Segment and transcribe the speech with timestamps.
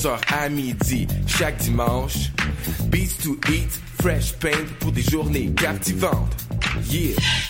[0.00, 2.30] 11h à midi, chaque dimanche.
[2.86, 3.68] Beats to eat,
[4.00, 6.36] fresh paint pour des journées captivantes.
[6.88, 7.49] Yeah!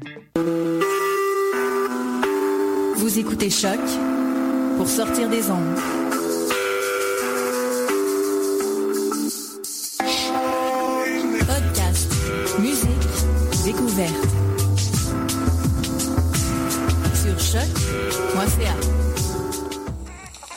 [2.95, 3.79] Vous écoutez Choc
[4.77, 5.77] pour sortir des ondes.
[11.39, 12.13] Podcast,
[12.59, 12.87] musique,
[13.63, 14.11] découverte.
[17.13, 18.75] Sur choc.ca.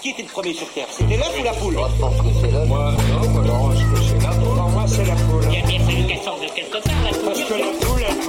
[0.00, 0.86] Qui était le premier sur Terre?
[0.90, 1.74] C'était l'œuf ou la poule?
[1.74, 2.68] Moi, je pense que c'est l'œuf.
[2.68, 4.56] Moi, non, moi, non, je pense que c'est la poule.
[4.56, 5.44] Non, moi, c'est la poule.
[5.50, 7.24] Il a bien fallu qu'elle sorte de quelque part, la poule.
[7.24, 7.83] Parce que la poule,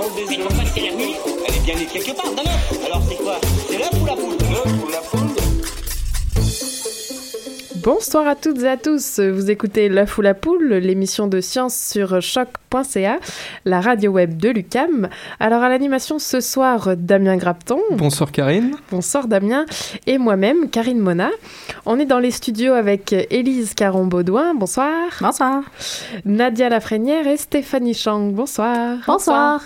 [0.09, 1.16] poule
[1.48, 2.86] elle est bien née quelque part, d'un œuf.
[2.86, 3.39] Alors, c'est quoi?
[3.70, 4.84] C'est l'œuf ou la poule?
[7.86, 9.19] Bonsoir à toutes et à tous.
[9.19, 13.19] Vous écoutez L'œuf ou la poule, l'émission de science sur choc.ca,
[13.64, 15.08] la radio web de Lucam.
[15.39, 17.80] Alors à l'animation ce soir, Damien Grapton.
[17.91, 18.75] Bonsoir Karine.
[18.89, 19.67] Bonsoir Damien.
[20.08, 21.30] Et moi-même, Karine Mona.
[21.86, 24.56] On est dans les studios avec Élise Caron-Baudouin.
[24.56, 24.91] Bonsoir.
[25.22, 25.61] Bonsoir.
[26.25, 28.31] Nadia Lafrenière et Stéphanie Chang.
[28.31, 28.97] Bonsoir.
[29.06, 29.61] Bonsoir.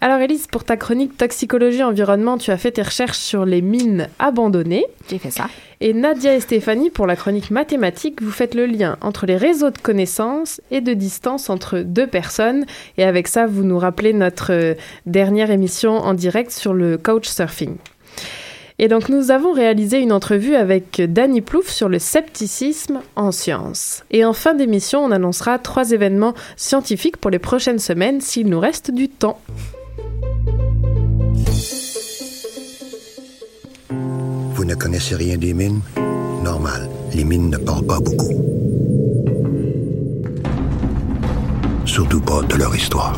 [0.00, 4.08] Alors Élise, pour ta chronique toxicologie environnement, tu as fait tes recherches sur les mines
[4.18, 4.86] abandonnées.
[5.08, 5.46] J'ai fait ça.
[5.82, 9.70] Et Nadia et Stéphanie, pour la chronique mathématique, vous faites le lien entre les réseaux
[9.70, 12.66] de connaissances et de distance entre deux personnes.
[12.98, 14.74] Et avec ça, vous nous rappelez notre euh,
[15.06, 17.76] dernière émission en direct sur le coach surfing.
[18.78, 24.04] Et donc, nous avons réalisé une entrevue avec Danny Plouf sur le scepticisme en sciences.
[24.10, 28.60] Et en fin d'émission, on annoncera trois événements scientifiques pour les prochaines semaines s'il nous
[28.60, 29.40] reste du temps.
[34.60, 35.80] Vous ne connaissez rien des mines?
[36.44, 36.86] Normal.
[37.14, 38.28] Les mines ne parlent pas beaucoup.
[41.86, 43.16] Surtout pas de leur histoire.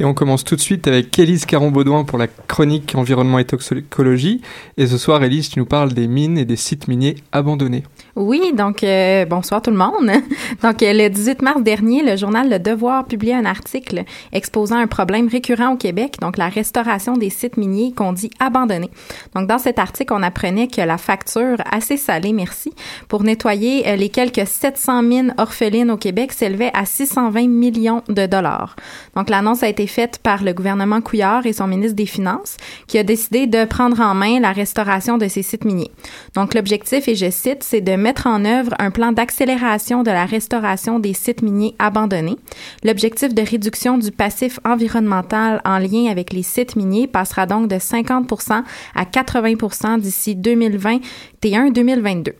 [0.00, 4.40] Et on commence tout de suite avec Élise Caron-Baudouin pour la chronique environnement et toxicologie.
[4.78, 7.82] Et ce soir, Élise, tu nous parles des mines et des sites miniers abandonnés.
[8.16, 10.10] Oui, donc euh, bonsoir tout le monde.
[10.62, 14.86] Donc euh, le 18 mars dernier, le journal Le Devoir publiait un article exposant un
[14.86, 18.90] problème récurrent au Québec, donc la restauration des sites miniers qu'on dit abandonnés.
[19.34, 22.72] Donc dans cet article, on apprenait que la facture assez salée, merci,
[23.08, 28.26] pour nettoyer euh, les quelques 700 mines orphelines au Québec s'élevait à 620 millions de
[28.26, 28.76] dollars.
[29.14, 32.56] Donc l'annonce a été faite par le gouvernement Couillard et son ministre des Finances
[32.86, 35.90] qui a décidé de prendre en main la restauration de ces sites miniers.
[36.34, 40.24] Donc l'objectif, et je cite, c'est de mettre en œuvre un plan d'accélération de la
[40.24, 42.36] restauration des sites miniers abandonnés.
[42.84, 47.76] L'objectif de réduction du passif environnemental en lien avec les sites miniers passera donc de
[47.76, 48.62] 50%
[48.94, 52.32] à 80% d'ici 2021-2022.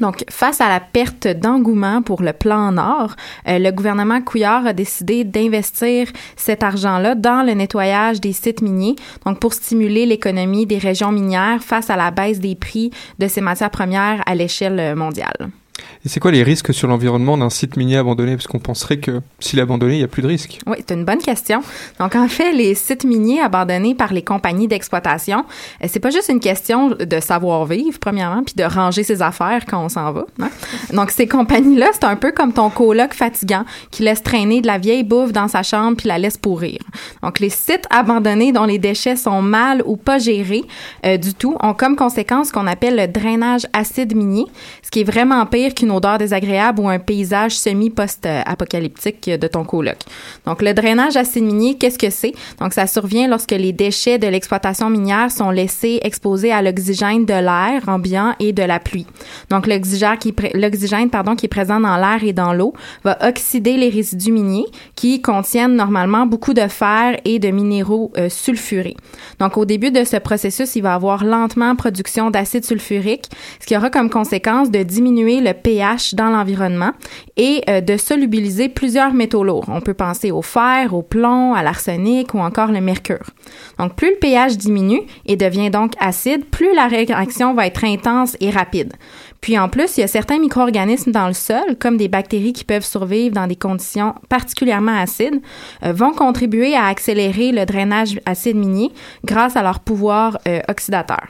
[0.00, 3.14] Donc, face à la perte d'engouement pour le plan Nord,
[3.48, 8.96] euh, le gouvernement Couillard a décidé d'investir cet argent-là dans le nettoyage des sites miniers,
[9.24, 13.40] donc pour stimuler l'économie des régions minières face à la baisse des prix de ces
[13.40, 15.50] matières premières à l'échelle mondiale.
[16.04, 18.36] Et c'est quoi les risques sur l'environnement d'un site minier abandonné?
[18.36, 20.58] Parce qu'on penserait que s'il est abandonné, il n'y a plus de risques.
[20.66, 21.62] Oui, c'est une bonne question.
[21.98, 25.44] Donc, en fait, les sites miniers abandonnés par les compagnies d'exploitation,
[25.82, 29.82] euh, c'est pas juste une question de savoir-vivre, premièrement, puis de ranger ses affaires quand
[29.82, 30.26] on s'en va.
[30.40, 30.50] hein.
[30.92, 34.78] Donc, ces compagnies-là, c'est un peu comme ton coloc fatigant qui laisse traîner de la
[34.78, 36.78] vieille bouffe dans sa chambre puis la laisse pourrir.
[37.22, 40.64] Donc, les sites abandonnés dont les déchets sont mal ou pas gérés
[41.06, 44.44] euh, du tout ont comme conséquence ce qu'on appelle le drainage acide minier,
[44.82, 49.96] ce qui est vraiment pire qu'une odeur désagréable ou un paysage semi-post-apocalyptique de ton coloc.
[50.44, 52.32] Donc, le drainage acide minier, qu'est-ce que c'est?
[52.60, 57.32] Donc, ça survient lorsque les déchets de l'exploitation minière sont laissés exposés à l'oxygène de
[57.32, 59.06] l'air ambiant et de la pluie.
[59.48, 62.74] Donc, l'oxygène qui, qui est présent dans l'air et dans l'eau
[63.04, 64.66] va oxyder les résidus miniers
[64.96, 68.96] qui contiennent normalement beaucoup de fer et de minéraux euh, sulfurés.
[69.38, 73.26] Donc, au début de ce processus, il va avoir lentement production d'acide sulfurique,
[73.60, 76.92] ce qui aura comme conséquence de diminuer le pH dans l'environnement
[77.36, 79.66] et euh, de solubiliser plusieurs métaux lourds.
[79.68, 83.24] On peut penser au fer, au plomb, à l'arsenic ou encore le mercure.
[83.78, 88.36] Donc, plus le pH diminue et devient donc acide, plus la réaction va être intense
[88.40, 88.92] et rapide.
[89.40, 92.64] Puis en plus, il y a certains micro-organismes dans le sol, comme des bactéries qui
[92.64, 95.42] peuvent survivre dans des conditions particulièrement acides,
[95.84, 98.90] euh, vont contribuer à accélérer le drainage acide minier
[99.22, 101.26] grâce à leur pouvoir euh, oxydateur.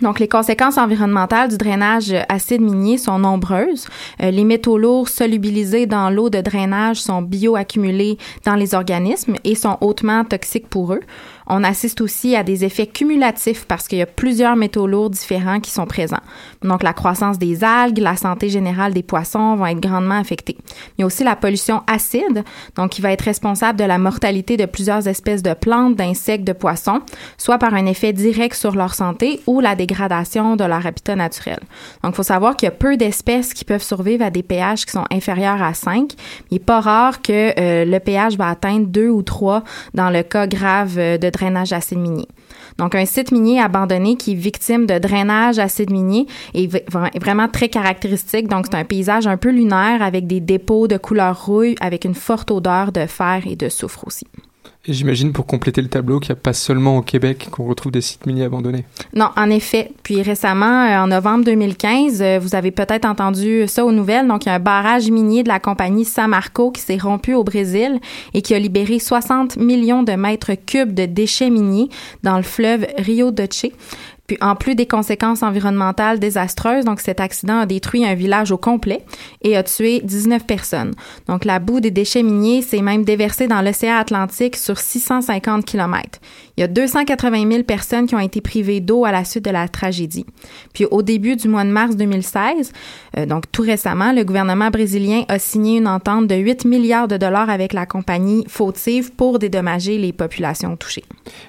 [0.00, 3.86] Donc, les conséquences environnementales du drainage acide minier sont nombreuses.
[4.22, 9.54] Euh, les métaux lourds solubilisés dans l'eau de drainage sont bioaccumulés dans les organismes et
[9.54, 11.00] sont hautement toxiques pour eux.
[11.46, 15.60] On assiste aussi à des effets cumulatifs parce qu'il y a plusieurs métaux lourds différents
[15.60, 16.20] qui sont présents.
[16.62, 20.56] Donc, la croissance des algues, la santé générale des poissons vont être grandement affectées.
[20.96, 22.42] Il y a aussi la pollution acide,
[22.74, 26.52] donc qui va être responsable de la mortalité de plusieurs espèces de plantes, d'insectes, de
[26.52, 27.00] poissons,
[27.38, 31.60] soit par un effet direct sur leur santé ou la dégradation de leur habitat naturel.
[32.02, 34.84] Donc, il faut savoir qu'il y a peu d'espèces qui peuvent survivre à des pH
[34.84, 36.12] qui sont inférieurs à 5.
[36.50, 39.62] Il n'est pas rare que euh, le pH va atteindre 2 ou 3
[39.94, 42.28] dans le cas grave euh, de drainage acide minier.
[42.78, 46.68] Donc, un site minier abandonné qui est victime de drainage acide minier est
[47.18, 48.48] vraiment très caractéristique.
[48.48, 52.14] Donc, c'est un paysage un peu lunaire avec des dépôts de couleur rouille avec une
[52.14, 54.26] forte odeur de fer et de soufre aussi.
[54.88, 57.90] Et j'imagine pour compléter le tableau qu'il n'y a pas seulement au Québec qu'on retrouve
[57.90, 58.84] des sites miniers abandonnés.
[59.14, 59.90] Non, en effet.
[60.04, 64.28] Puis récemment, euh, en novembre 2015, euh, vous avez peut-être entendu ça aux nouvelles.
[64.28, 67.42] Donc, il y a un barrage minier de la compagnie Samarco qui s'est rompu au
[67.42, 67.98] Brésil
[68.32, 71.88] et qui a libéré 60 millions de mètres cubes de déchets miniers
[72.22, 73.66] dans le fleuve Rio Doce.
[74.26, 78.56] Puis en plus des conséquences environnementales désastreuses, donc cet accident a détruit un village au
[78.56, 79.04] complet
[79.42, 80.92] et a tué 19 personnes.
[81.28, 86.20] Donc la boue des déchets miniers s'est même déversée dans l'océan Atlantique sur 650 km.
[86.56, 89.50] Il y a 280 000 personnes qui ont été privées d'eau à la suite de
[89.50, 90.24] la tragédie.
[90.72, 92.72] Puis au début du mois de mars 2016,
[93.18, 97.16] euh, donc tout récemment, le gouvernement brésilien a signé une entente de 8 milliards de
[97.16, 101.04] dollars avec la compagnie fautive pour dédommager les populations touchées.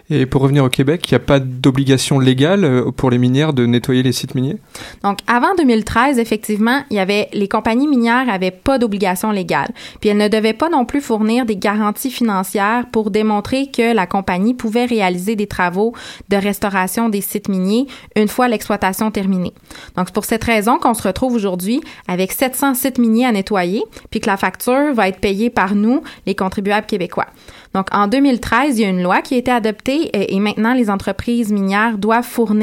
[0.10, 3.54] Et pour revenir au Québec, il n'y a pas d'obligation légale euh, pour les minières
[3.54, 4.58] de nettoyer les sites miniers?
[5.04, 9.70] Donc avant 2013, effectivement, il y avait les compagnies minières n'avaient pas d'obligation légale.
[10.00, 14.06] Puis elles ne devaient pas non plus fournir des garanties financières pour démontrer que la
[14.06, 15.94] compagnie pouvait réaliser des travaux
[16.30, 19.54] de restauration des sites miniers une fois l'exploitation terminée.
[19.96, 23.84] Donc, c'est pour cette raison qu'on se retrouve aujourd'hui avec 700 sites miniers à nettoyer,
[24.10, 27.28] puis que la facture va être payée par nous, les contribuables québécois.
[27.74, 30.74] Donc, en 2013, il y a une loi qui a été adoptée et, et maintenant,
[30.74, 32.57] les entreprises minières doivent fournir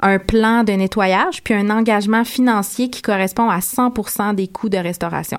[0.00, 4.78] un plan de nettoyage puis un engagement financier qui correspond à 100% des coûts de
[4.78, 5.38] restauration.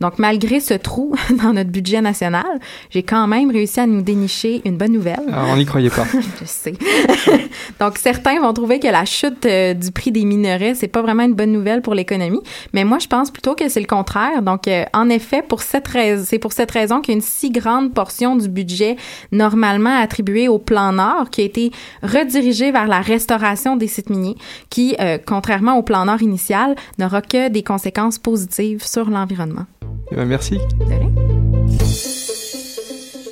[0.00, 2.60] Donc, malgré ce trou dans notre budget national,
[2.90, 5.20] j'ai quand même réussi à nous dénicher une bonne nouvelle.
[5.30, 6.06] Alors, on n'y croyait pas.
[6.40, 6.72] Je sais.
[7.80, 11.24] Donc, certains vont trouver que la chute euh, du prix des minerais, c'est pas vraiment
[11.24, 12.40] une bonne nouvelle pour l'économie.
[12.72, 14.42] Mais moi, je pense plutôt que c'est le contraire.
[14.42, 18.36] Donc, euh, en effet, pour cette raison, c'est pour cette raison qu'une si grande portion
[18.36, 18.96] du budget
[19.32, 21.70] normalement attribué au plan Nord qui a été
[22.02, 24.36] redirigé vers la restauration des sites miniers,
[24.70, 29.66] qui, euh, contrairement au plan Nord initial, n'aura que des conséquences positives sur l'environnement.
[30.12, 30.58] Eh ben, merci.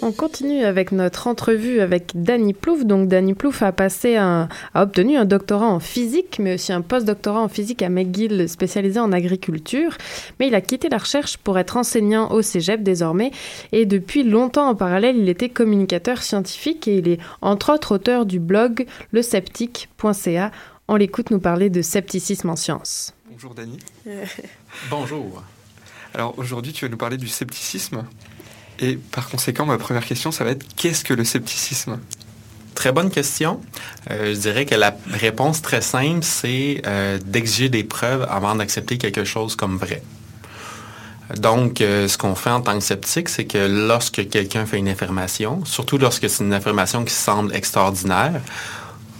[0.00, 2.84] On continue avec notre entrevue avec Danny Plouf.
[2.84, 6.80] Donc Danny Plouf a passé un, a obtenu un doctorat en physique, mais aussi un
[6.80, 9.96] post-doctorat en physique à McGill spécialisé en agriculture.
[10.38, 13.32] Mais il a quitté la recherche pour être enseignant au Cégep désormais.
[13.72, 18.24] Et depuis longtemps en parallèle, il était communicateur scientifique et il est entre autres auteur
[18.24, 20.52] du blog lesceptique.ca.
[20.86, 23.12] On l'écoute nous parler de scepticisme en sciences.
[23.31, 23.78] Bonjour Danny.
[24.90, 25.42] Bonjour.
[26.19, 28.05] Alors aujourd'hui, tu vas nous parler du scepticisme.
[28.81, 32.00] Et par conséquent, ma première question, ça va être qu'est-ce que le scepticisme?
[32.75, 33.61] Très bonne question.
[34.11, 38.98] Euh, je dirais que la réponse très simple, c'est euh, d'exiger des preuves avant d'accepter
[38.98, 40.03] quelque chose comme vrai.
[41.37, 44.89] Donc, euh, ce qu'on fait en tant que sceptique, c'est que lorsque quelqu'un fait une
[44.89, 48.41] affirmation, surtout lorsque c'est une affirmation qui semble extraordinaire,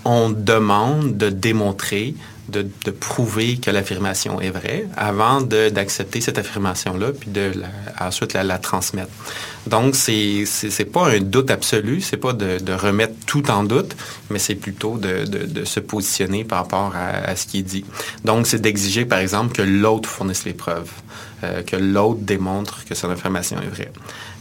[0.05, 2.17] on demande de démontrer
[2.49, 8.59] de, prouver que l'affirmation est vraie avant d'accepter cette affirmation-là, puis de la, ensuite la,
[8.59, 9.11] transmettre.
[9.67, 13.97] Donc, c'est c'est pas un doute absolu, c'est pas de, remettre tout en doute,
[14.31, 17.85] mais c'est plutôt de, de, se positionner par rapport à, à ce qui est dit.
[18.25, 20.91] Donc, c'est d'exiger, par exemple, que l'autre fournisse les preuves,
[21.45, 23.93] euh, que l'autre démontre que son affirmation est vraie.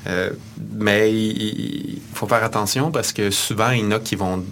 [0.07, 0.29] Euh,
[0.73, 4.43] mais il, faut faire attention parce que souvent, il y en a qui vont,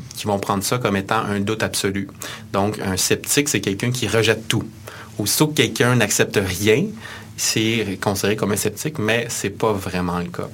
[0.41, 2.07] prendre ça comme étant un doute absolu.
[2.53, 4.63] Donc, un sceptique, c'est quelqu'un qui rejette tout.
[5.17, 6.85] Aussitôt que quelqu'un n'accepte rien,
[7.37, 10.49] c'est considéré comme un sceptique, mais c'est pas vraiment le cas.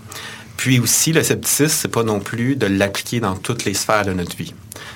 [0.58, 4.14] Puis aussi, le scepticisme, c'est pas non plus de l'appliquer dans toutes les sphères de
[4.14, 4.54] notre vie.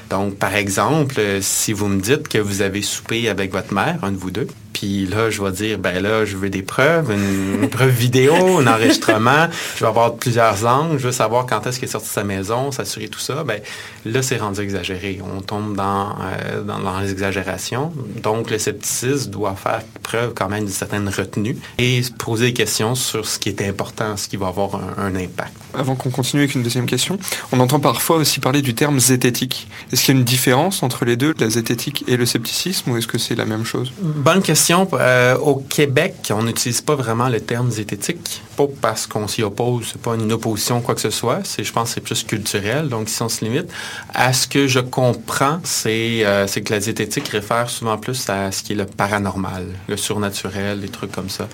[0.10, 4.12] Donc, par exemple, si vous me dites que vous avez soupé avec votre mère, un
[4.12, 7.64] de vous deux, Puis là, je vais dire, ben là, je veux des preuves, une,
[7.64, 9.48] une preuve vidéo, un enregistrement.
[9.76, 11.00] Je vais avoir plusieurs angles.
[11.00, 13.46] Je veux savoir quand est-ce qu'il est sorti de sa maison, s'assurer tout ça.
[13.46, 13.62] Ben
[14.04, 15.22] là, c'est rendu exagéré.
[15.24, 17.94] On tombe dans, euh, dans, dans les exagérations.
[18.22, 22.54] Donc, le scepticisme doit faire preuve quand même d'une certaine retenue et se poser des
[22.54, 25.54] questions sur ce qui est important, ce qui va avoir un, un impact.
[25.74, 27.18] Avant qu'on continue avec une deuxième question,
[27.54, 29.70] on entend parfois aussi parler du terme zététique.
[29.94, 32.98] Est-ce qu'il y a une différence entre les deux, la zététique et le scepticisme, ou
[32.98, 33.94] est-ce que c'est la même chose?
[34.02, 34.65] Bonne question.
[34.94, 39.90] Euh, au Québec, on n'utilise pas vraiment le terme zététique, pas parce qu'on s'y oppose,
[39.92, 41.40] c'est pas une opposition quoi que ce soit.
[41.44, 42.90] C'est, je pense, que c'est plus culturel.
[42.90, 43.70] Donc, si on se limite,
[44.14, 48.52] à ce que je comprends, c'est, euh, c'est que la zététique réfère souvent plus à
[48.52, 51.48] ce qui est le paranormal, le surnaturel, des trucs comme ça.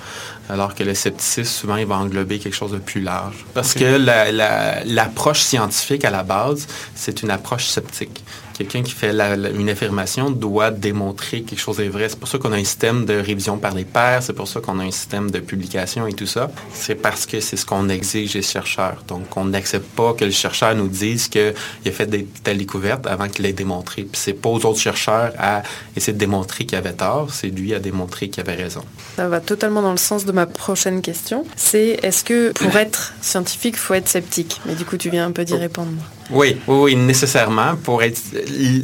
[0.49, 3.45] Alors que le scepticisme, souvent, il va englober quelque chose de plus large.
[3.53, 8.23] Parce que la- la- l'approche scientifique, à la base, c'est une approche sceptique.
[8.61, 12.09] Quelqu'un qui fait la- la- une affirmation doit démontrer que quelque chose est vrai.
[12.09, 14.59] C'est pour ça qu'on a un système de révision par les pairs, c'est pour ça
[14.59, 16.51] qu'on a un système de publication et tout ça.
[16.73, 19.03] C'est parce que c'est ce qu'on exige des chercheurs.
[19.07, 21.53] Donc, on n'accepte pas que le chercheur nous dise qu'il
[21.87, 24.03] a fait des telles découvertes avant qu'il l'ait démontré.
[24.03, 25.63] Puis c'est pas aux autres chercheurs à
[25.95, 28.83] essayer de démontrer qu'il avait tort, c'est lui à démontrer qu'il avait raison.
[29.15, 31.45] Ça va totalement dans le sens de ma prochaine question.
[31.55, 34.61] C'est est-ce que pour être scientifique, il faut être sceptique?
[34.67, 35.89] Mais du coup, tu viens un peu d'y répondre.
[36.31, 37.75] Oui, oui, nécessairement.
[37.75, 38.21] Pour être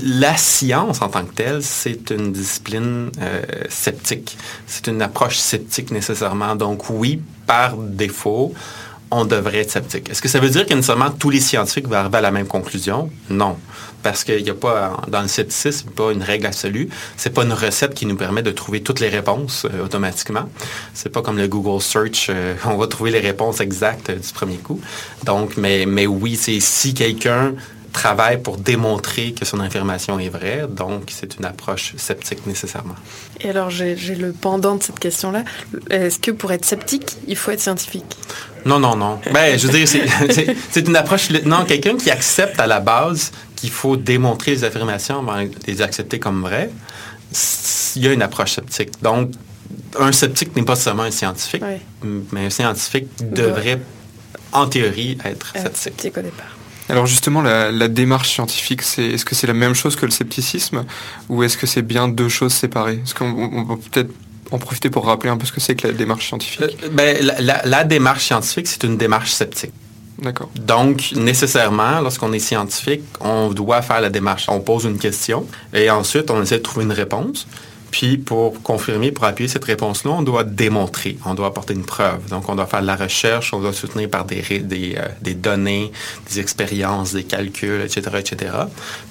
[0.04, 4.38] la science en tant que telle, c'est une discipline euh, sceptique.
[4.66, 6.56] C'est une approche sceptique nécessairement.
[6.56, 8.54] Donc oui, par défaut,
[9.12, 10.10] on devrait être sceptique.
[10.10, 12.48] Est-ce que ça veut dire que nécessairement tous les scientifiques vont arriver à la même
[12.48, 13.10] conclusion?
[13.30, 13.58] Non,
[14.08, 16.88] parce qu'il n'y a pas dans le scepticisme pas une règle absolue.
[17.18, 20.46] C'est pas une recette qui nous permet de trouver toutes les réponses euh, automatiquement.
[20.94, 24.32] C'est pas comme le Google Search, euh, on va trouver les réponses exactes euh, du
[24.32, 24.80] premier coup.
[25.26, 27.56] Donc, mais mais oui, c'est si quelqu'un
[27.92, 32.96] travaille pour démontrer que son affirmation est vraie, donc c'est une approche sceptique nécessairement.
[33.42, 35.44] Et alors, j'ai le pendant de cette question-là.
[35.90, 38.16] Est-ce que pour être sceptique, il faut être scientifique?
[38.66, 39.20] Non, non, non.
[39.34, 41.30] Ben, je veux dire, c'est une approche.
[41.46, 45.82] Non, quelqu'un qui accepte à la base qu'il faut démontrer les affirmations avant de les
[45.82, 46.70] accepter comme vraies,
[47.98, 48.92] il y a une approche sceptique.
[49.02, 49.32] Donc,
[50.00, 51.64] un sceptique n'est pas seulement un scientifique,
[52.32, 53.82] mais un scientifique devrait,
[54.54, 55.78] en théorie, être sceptique.
[55.78, 56.54] sceptique au départ.
[56.90, 60.12] Alors justement, la, la démarche scientifique, c'est est-ce que c'est la même chose que le
[60.12, 60.86] scepticisme
[61.28, 63.02] ou est-ce que c'est bien deux choses séparées?
[63.04, 63.28] Est-ce qu'on
[63.70, 64.12] on peut peut-être
[64.52, 66.62] en profiter pour rappeler un peu ce que c'est que la démarche scientifique?
[66.84, 69.74] Euh, ben, la, la- la démarche scientifique, c'est une démarche sceptique.
[70.20, 70.50] D'accord.
[70.56, 74.48] Donc, nécessairement, lorsqu'on est scientifique, on doit faire la démarche.
[74.50, 77.48] On pose une question et ensuite, on essaie de trouver une réponse.
[77.92, 82.28] Puis, pour confirmer, pour appuyer cette réponse-là, on doit démontrer, on doit apporter une preuve.
[82.30, 85.92] Donc, on doit faire de la recherche, on doit soutenir par euh, des données,
[86.30, 88.52] des expériences, des calculs, etc., etc.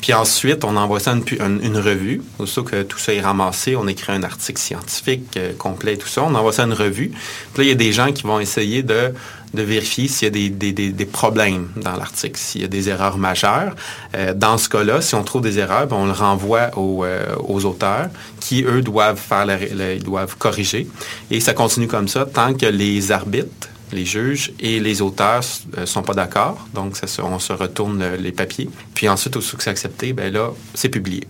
[0.01, 2.23] Puis ensuite, on envoie ça à une revue.
[2.39, 6.23] Aussitôt que tout ça est ramassé, on écrit un article scientifique euh, complet, tout ça.
[6.23, 7.13] On envoie ça à une revue.
[7.55, 9.15] Puis là, il y a des gens qui vont essayer de
[9.57, 13.75] de vérifier s'il y a des, problèmes dans l'article, s'il y a des erreurs majeures.
[14.15, 17.35] Euh, dans ce cas-là, si on trouve des erreurs, ben, on le renvoie aux, euh,
[17.49, 18.09] aux auteurs
[18.39, 20.87] qui, eux, doivent corriger.
[21.31, 25.43] Et ça continue comme ça tant que les arbitres, les juges et les auteurs
[25.77, 26.67] ne sont pas d'accord.
[26.75, 28.69] Donc, ça on se retourne le- les papiers.
[28.95, 31.27] Puis ensuite, aussitôt que c'est accepté, ben là, c'est publié.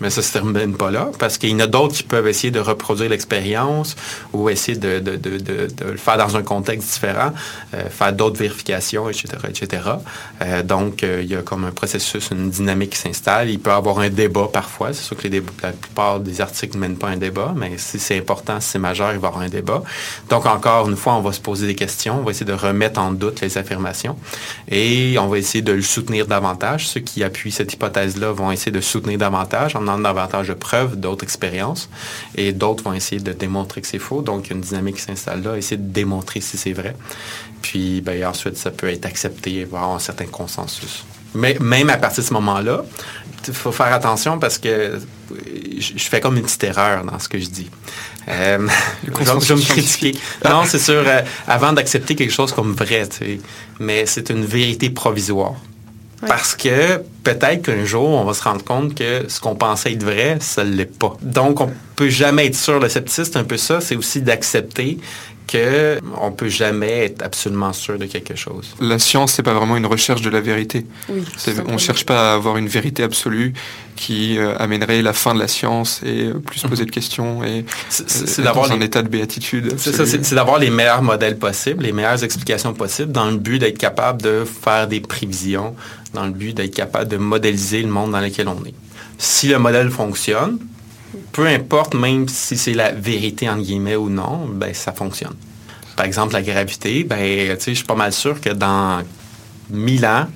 [0.00, 2.26] Mais ça ne se termine pas là, parce qu'il y en a d'autres qui peuvent
[2.26, 3.96] essayer de reproduire l'expérience
[4.32, 7.32] ou essayer de, le faire dans un contexte différent,
[7.74, 9.82] euh, faire d'autres vérifications, etc., etc.
[10.42, 13.50] Euh, donc, euh, il y a comme un processus, une dynamique qui s'installe.
[13.50, 14.92] Il peut y avoir un débat parfois.
[14.92, 17.78] C'est sûr que les débats- la plupart des articles ne mènent pas un débat, mais
[17.78, 19.82] si c'est important, si c'est majeur, il va y avoir un débat.
[20.28, 22.18] Donc, encore une fois, on va se poser des questions.
[22.20, 24.16] On va essayer de remettre en doute les affirmations
[24.68, 26.88] et on va essayer de le soutenir davantage.
[26.88, 31.24] Ceux qui appuient cette hypothèse-là vont essayer de soutenir davantage donnant davantage de preuves, d'autres
[31.24, 31.88] expériences,
[32.36, 34.22] et d'autres vont essayer de démontrer que c'est faux.
[34.22, 36.96] Donc, il y a une dynamique qui s'installe là, essayer de démontrer si c'est vrai.
[37.62, 41.04] Puis, ben, ensuite, ça peut être accepté, y avoir un certain consensus.
[41.34, 42.84] Mais même à partir de ce moment-là,
[43.48, 45.00] il faut faire attention parce que
[45.78, 47.68] je fais comme une petite erreur dans ce que je dis.
[48.28, 48.68] Euh,
[49.04, 50.14] je, vais- je vais me critiquer.
[50.48, 53.40] Non, c'est sûr, euh, avant d'accepter quelque chose comme vrai, tu sais,
[53.80, 55.54] mais c'est une vérité provisoire.
[56.26, 60.02] Parce que peut-être qu'un jour, on va se rendre compte que ce qu'on pensait être
[60.02, 61.16] vrai, ça ne l'est pas.
[61.22, 62.80] Donc, on peut jamais être sûr.
[62.80, 63.80] Le scepticisme, c'est un peu ça.
[63.80, 64.98] C'est aussi d'accepter
[65.46, 68.74] que on peut jamais être absolument sûr de quelque chose.
[68.80, 70.86] La science, c'est pas vraiment une recherche de la vérité.
[71.08, 71.22] Oui.
[71.68, 73.52] On cherche pas à avoir une vérité absolue
[73.96, 77.44] qui euh, amènerait la fin de la science et euh, plus se poser de questions
[77.44, 79.74] et C'est- euh, d'avoir un les- état de béatitude.
[79.78, 84.22] C'est d'avoir les meilleurs modèles possibles, les meilleures explications possibles, dans le but d'être capable
[84.22, 85.74] de faire des prévisions,
[86.14, 88.74] dans le but d'être capable de modéliser le monde dans lequel on est.
[89.18, 90.58] Si le modèle fonctionne,
[91.32, 95.34] peu importe, même si c'est la vérité en guillemets ou non, ben ça fonctionne.
[95.96, 99.02] Par exemple, la gravité, ben, je suis pas mal sûr que dans
[99.70, 100.26] 1000 ans,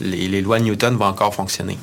[0.00, 1.78] les, lois de Newton vont encore fonctionner.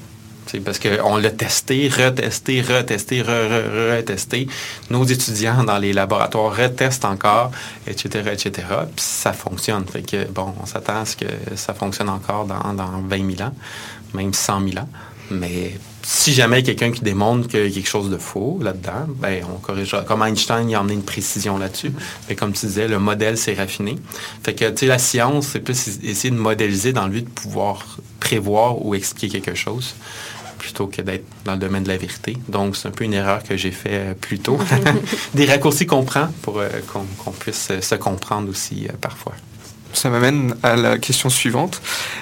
[0.63, 4.47] Parce qu'on l'a testé, retesté, retesté, retesté.
[4.91, 7.49] Nos étudiants dans les laboratoires retestent encore,
[7.87, 8.67] etc., etc.
[8.95, 9.85] Puis ça fonctionne.
[10.29, 13.53] Bon, on s'attend à ce que ça fonctionne encore dans, dans 20 000 ans,
[14.13, 14.89] même 100 000 ans.
[15.31, 15.73] Mais
[16.05, 19.57] si jamais quelqu'un qui démontre qu'il y a quelque chose de faux là-dedans, ben on
[19.57, 20.03] corrigera.
[20.03, 21.93] Comme Einstein, il a emmené une précision là-dessus.
[22.27, 23.95] Mais comme tu disais, le modèle s'est raffiné.
[24.43, 27.29] Fait que, tu sais, la science, c'est plus essayer de modéliser dans le but de
[27.29, 29.95] pouvoir prévoir ou expliquer quelque chose
[30.57, 32.37] plutôt que d'être dans le domaine de la vérité.
[32.47, 34.57] Donc, c'est un peu une erreur que j'ai fait euh, plus tôt.
[35.33, 39.33] Des raccourcis qu'on prend pour euh, qu'on puisse euh, se comprendre aussi parfois
[39.93, 41.81] ça m'amène à la question suivante.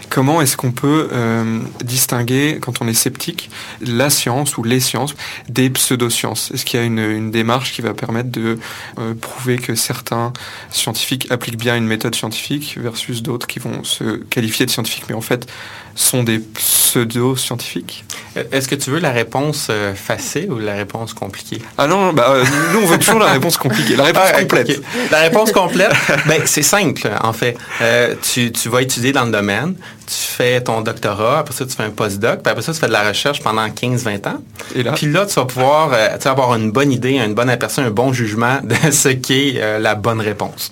[0.10, 3.50] Comment est-ce qu'on peut euh, distinguer, quand on est sceptique,
[3.82, 5.16] la science ou les sciences
[5.50, 6.52] des pseudosciences?
[6.52, 8.60] Est-ce qu'il y a une, démarche qui va permettre de
[9.00, 10.34] euh, prouver que certains
[10.70, 15.16] scientifiques appliquent bien une méthode scientifique versus d'autres qui vont se qualifier de scientifiques mais
[15.16, 15.48] en fait
[15.96, 18.04] sont des pseudo-scientifiques?
[18.52, 21.62] Est-ce que tu veux la réponse facile ou la réponse compliquée?
[21.78, 22.36] Ah non, bah,
[22.74, 24.82] nous on veut toujours la réponse compliquée, la réponse ah, complète.
[25.12, 25.92] La réponse complète,
[26.26, 27.58] ben, c'est simple en fait.
[27.82, 29.76] Euh, tu, tu, vas étudier dans le domaine,
[30.08, 32.88] tu fais ton doctorat, après ça, tu fais un postdoc, puis après ça, tu fais
[32.88, 34.42] de la recherche pendant 15-20 ans.
[34.76, 34.94] Et là?
[34.94, 38.14] Puis là, tu vas pouvoir euh, avoir une bonne idée, une bonne aperçu, un bon
[38.14, 40.72] jugement de ce qui est euh, la bonne réponse.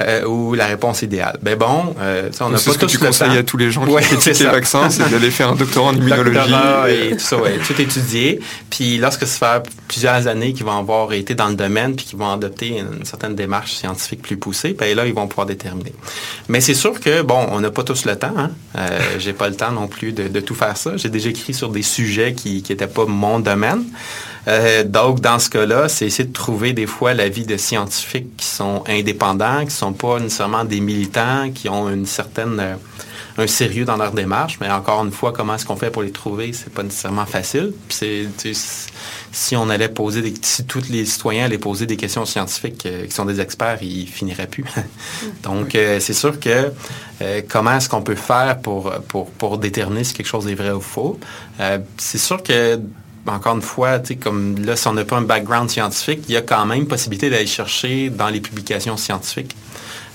[0.00, 1.38] Euh, ou la réponse idéale.
[1.42, 3.90] Ben bon, euh, on n'a pas ce que tu conseilles à tous les gens qui
[3.90, 6.38] ouais, critiquent les vaccins, c'est d'aller faire un doctorat en immunologie.
[6.88, 8.38] et tout ça, ouais, tout étudier.
[8.70, 12.18] Puis lorsque ça fait plusieurs années qu'ils vont avoir été dans le domaine, puis qu'ils
[12.18, 15.92] vont adopter une, certaine démarche scientifique plus poussée, ben là, ils vont pouvoir déterminer.
[16.48, 18.34] Mais c'est sûr que, bon, on n'a pas tous le temps.
[18.36, 18.50] Hein?
[18.76, 20.96] Euh, J'ai pas le temps non plus de, de tout faire ça.
[20.96, 23.82] J'ai déjà écrit sur des sujets qui n'étaient pas mon domaine.
[24.46, 28.46] Euh, donc, dans ce cas-là, c'est essayer de trouver des fois l'avis de scientifiques qui
[28.46, 32.74] sont indépendants, qui ne sont pas nécessairement des militants, qui ont une certaine euh,
[33.36, 34.58] un sérieux dans leur démarche.
[34.60, 37.72] Mais encore une fois, comment est-ce qu'on fait pour les trouver C'est pas nécessairement facile.
[37.88, 38.28] Puis
[39.30, 43.06] si on allait poser des, si tous les citoyens allaient poser des questions scientifiques euh,
[43.06, 44.64] qui sont des experts, ils finiraient plus.
[45.42, 46.72] Donc, c'est sûr que
[47.48, 50.80] comment est-ce qu'on peut faire pour, pour, pour déterminer si quelque chose est vrai ou
[50.80, 51.18] faux?
[51.96, 52.80] c'est sûr que
[53.26, 56.42] encore une fois, comme là, si on n'a pas un background scientifique, il y a
[56.42, 59.54] quand même possibilité d'aller chercher dans les publications scientifiques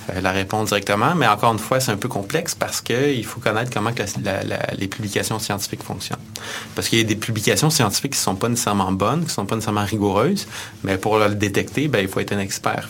[0.10, 1.16] euh, la réponse directement.
[1.16, 3.92] Mais encore une fois, c'est un peu complexe parce qu'il faut connaître comment
[4.78, 6.18] les publications scientifiques fonctionnent.
[6.76, 9.32] Parce qu'il y a des publications scientifiques qui ne sont pas nécessairement bonnes, qui ne
[9.32, 10.48] sont pas nécessairement rigoureuses,
[10.84, 12.90] mais pour le détecter, ben, il faut être un expert.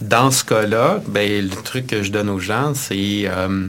[0.00, 3.24] Dans ce cas-là, ben, le truc que je donne aux gens, c'est...
[3.26, 3.68] Euh,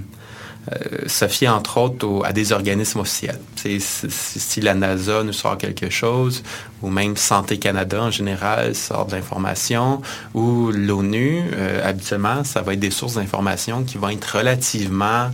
[0.74, 3.40] euh, se fier entre autres à des organismes officiels.
[3.80, 6.44] Si la NASA nous sort quelque chose,
[6.82, 10.02] ou même Santé Canada en général sort de l'information,
[10.34, 15.30] ou l'ONU, euh, habituellement, ça va être des sources d'information qui vont être relativement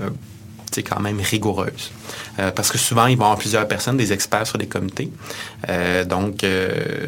[0.00, 0.10] euh,
[0.84, 1.92] quand même rigoureuses.
[2.56, 5.08] parce que souvent, ils vont avoir plusieurs personnes, des experts sur les comités.
[6.08, 6.44] donc,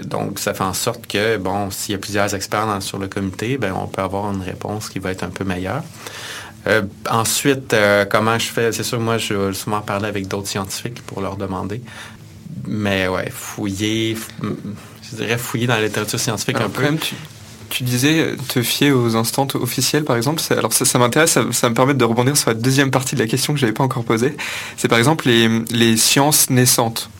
[0.05, 3.59] donc, ça fait en sorte que, bon, s'il y a plusieurs experts sur le comité,
[3.59, 5.83] ben, on peut avoir une réponse qui va être un peu meilleure.
[6.67, 8.73] Euh, ensuite, euh, comment je fais?
[8.73, 11.81] C'est sûr, moi, je vais souvent parler avec d'autres scientifiques pour leur demander.
[12.67, 16.83] Mais ouais, fouiller, je dirais fouiller dans la littérature scientifique un peu.
[17.71, 20.43] tu, disais te fier aux instants officiels, par exemple.
[20.51, 23.53] Alors ça, m'intéresse, ça, me permet de rebondir sur la deuxième partie de la question
[23.53, 24.37] que je n'avais pas encore posée.
[24.77, 27.11] C'est par exemple les, sciences naissantes.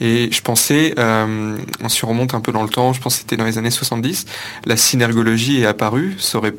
[0.00, 3.20] Et je pensais, euh, on s'y remonte un peu dans le temps, je pense que
[3.20, 4.24] c'était dans les années 70,
[4.64, 6.54] la synergologie est apparue, ça aurait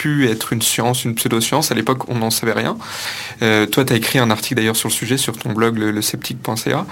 [0.00, 1.70] pu être une science, une pseudo-science.
[1.70, 2.78] À l'époque, on n'en savait rien.
[3.42, 5.90] Euh, toi, tu as écrit un article d'ailleurs sur le sujet sur ton blog, le,
[5.90, 6.86] le sceptique.ca.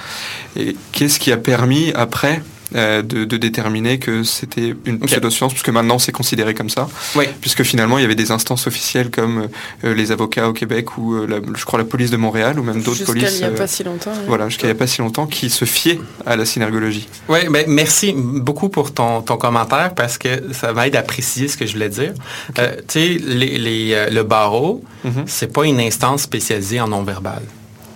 [0.57, 2.43] Et qu'est-ce qui a permis après
[2.75, 6.89] euh, de, déterminer que c'était une pseudo-science, puisque maintenant c'est considéré comme ça.
[7.15, 7.25] Oui.
[7.41, 9.49] Puisque finalement, il y avait des instances officielles comme
[9.85, 12.83] euh, les avocats au Québec ou, euh, je crois, la police de Montréal ou même
[12.83, 13.31] d'autres polices.
[13.31, 14.13] Jusqu'à il n'y a pas si longtemps.
[14.27, 17.09] Voilà, jusqu'à il n'y a pas si longtemps, qui se fiaient à la synergologie.
[17.29, 21.57] Oui, ben, merci beaucoup pour ton, ton commentaire parce que ça m'aide à préciser ce
[21.57, 22.13] que je voulais dire.
[22.55, 25.25] tu sais, les, le barreau, mm-hmm.
[25.27, 27.43] c'est pas une instance spécialisée en non-verbal.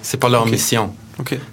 [0.01, 0.95] C'est pas leur mission.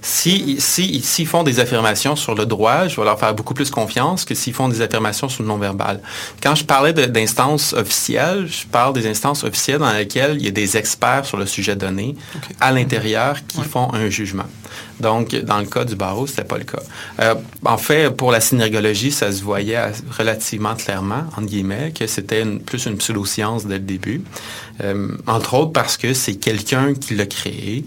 [0.01, 3.69] Si S'ils si, font des affirmations sur le droit, je vais leur faire beaucoup plus
[3.69, 6.01] confiance que s'ils font des affirmations sur le non-verbal.
[6.41, 10.51] Quand je parlais d'instances officielles, je parle des instances officielles dans lesquelles il y a
[10.51, 12.15] des experts sur le sujet donné
[12.59, 14.45] à l'intérieur qui font un jugement.
[14.99, 16.81] Donc, dans le cas du barreau, ce n'était pas le cas.
[17.21, 17.35] Euh,
[17.65, 19.79] en fait, pour la synergologie, ça se voyait
[20.17, 24.21] relativement clairement, entre guillemets, que c'était plus une pseudo-science dès le début.
[24.81, 27.83] Euh, entre autres parce que c'est quelqu'un qui l'a créé,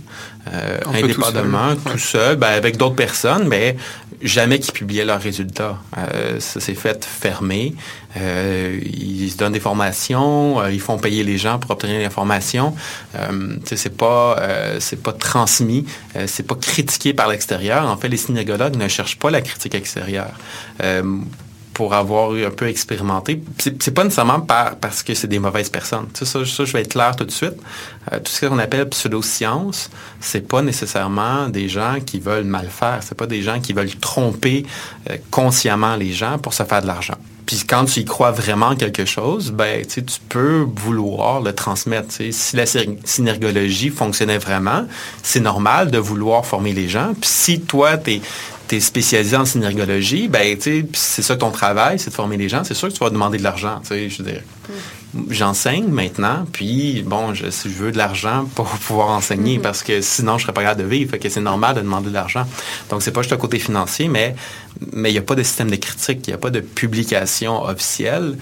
[0.53, 3.77] euh, indépendamment, tout seul, ben, avec d'autres personnes, mais
[4.23, 5.79] jamais qu'ils publiaient leurs résultats.
[5.99, 7.75] Euh, ça s'est fait fermer.
[8.17, 12.75] Euh, ils se donnent des formations, euh, ils font payer les gens pour obtenir l'information.
[13.17, 17.87] Euh, c'est pas euh, c'est pas transmis, euh, c'est pas critiqué par l'extérieur.
[17.87, 20.33] En fait, les synagogues ne cherchent pas la critique extérieure.
[21.75, 23.43] Pour avoir un peu expérimenté.
[23.59, 26.07] C'est pas nécessairement par- parce que c'est des mauvaises personnes.
[26.13, 27.55] Ça, je vais être clair tout de suite.
[28.13, 32.99] Euh, tout ce qu'on appelle pseudo-science, c'est pas nécessairement des gens qui veulent mal faire.
[33.03, 34.67] C'est pas des gens qui veulent tromper
[35.11, 37.17] euh, consciemment les gens pour se faire de l'argent.
[37.47, 42.09] Puis quand tu y crois vraiment en quelque chose, ben tu peux vouloir le transmettre.
[42.31, 44.85] Si la sy- synergologie fonctionnait vraiment,
[45.23, 47.15] c'est normal de vouloir former les gens.
[47.21, 48.21] Puis si toi, tu es
[48.81, 52.49] spécialisé en synergologie, ben tu sais, puis c'est ça ton travail, c'est de former les
[52.49, 52.65] gens.
[52.65, 53.81] C'est sûr que tu vas demander de l'argent.
[53.91, 54.43] Je veux dire,
[55.29, 60.01] j'enseigne maintenant, puis bon, je, si je veux de l'argent pour pouvoir enseigner, parce que
[60.01, 61.11] sinon je serais pas capable de vivre.
[61.11, 62.45] Fait que c'est normal de demander de l'argent.
[62.91, 64.35] Donc c'est pas juste le côté financier, mais
[64.93, 67.63] mais il n'y a pas de système de critique, il n'y a pas de publication
[67.63, 68.37] officielle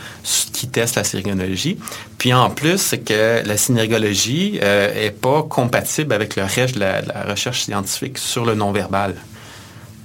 [0.53, 1.79] qui teste la synergologie.
[2.19, 6.81] Puis en plus, c'est que la synergologie euh, est pas compatible avec le reste de
[6.81, 9.17] la, de la recherche scientifique sur le non-verbal.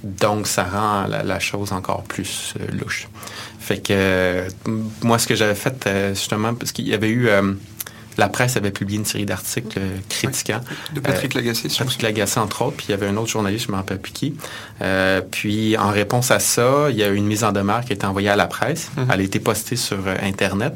[0.06, 3.08] Donc, ça rend la, chose encore plus euh, louche.
[3.58, 4.48] Fait que euh,
[5.02, 7.28] moi, ce que j'avais fait, euh, justement, parce qu'il y avait eu...
[8.18, 10.60] la presse avait publié une série d'articles euh, critiquant.
[10.94, 13.28] De Patrick Euh, Lagacé, si Patrick Lagacé, entre autres, puis il y avait un autre
[13.30, 14.34] journaliste, je ne me rappelle plus qui.
[14.82, 17.92] Euh, puis, en réponse à ça, il y a eu une mise en demeure qui
[17.92, 18.90] a été envoyée à la presse.
[18.96, 19.08] Mhm.
[19.12, 20.74] Elle a été postée sur Internet.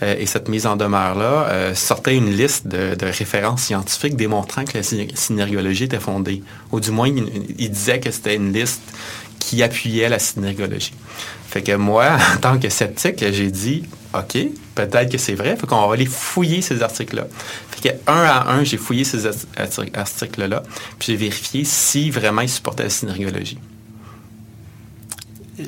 [0.00, 4.82] Et cette mise en demeure-là sortait une liste de, de références scientifiques démontrant que la
[4.84, 6.44] syner- synergologie était fondée.
[6.70, 7.24] Ou du moins, il,
[7.58, 8.80] il disait que c'était une liste
[9.40, 10.92] qui appuyait la synergologie.
[11.48, 13.82] Fait que moi, en tant que sceptique, j'ai dit,
[14.14, 14.38] OK,
[14.74, 15.54] peut-être que c'est vrai.
[15.56, 17.26] Fait qu'on va aller fouiller ces articles-là.
[17.70, 20.62] Fait que un à un, j'ai fouillé ces arti- articles-là,
[20.98, 23.58] puis j'ai vérifié si vraiment ils supportaient la synergologie.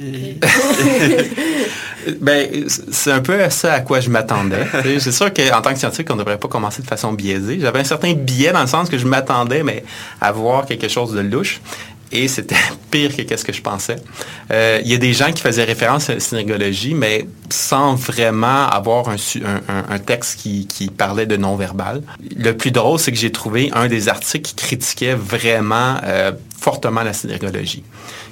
[2.21, 4.65] ben, c'est un peu à ça à quoi je m'attendais.
[5.01, 7.59] C'est sûr qu'en tant que scientifique, on ne devrait pas commencer de façon biaisée.
[7.61, 9.85] J'avais un certain biais dans le sens que je m'attendais, mais
[10.21, 11.61] à voir quelque chose de louche.
[12.13, 12.57] Et c'était
[12.91, 13.97] pire que qu'est-ce que je pensais.
[14.51, 18.67] Euh, Il y a des gens qui faisaient référence à la synergologie, mais sans vraiment
[18.69, 19.17] avoir un,
[19.89, 22.03] un- texte qui, qui parlait de non-verbal.
[22.37, 27.03] Le plus drôle, c'est que j'ai trouvé un des articles qui critiquait vraiment euh, fortement
[27.03, 27.85] la synergologie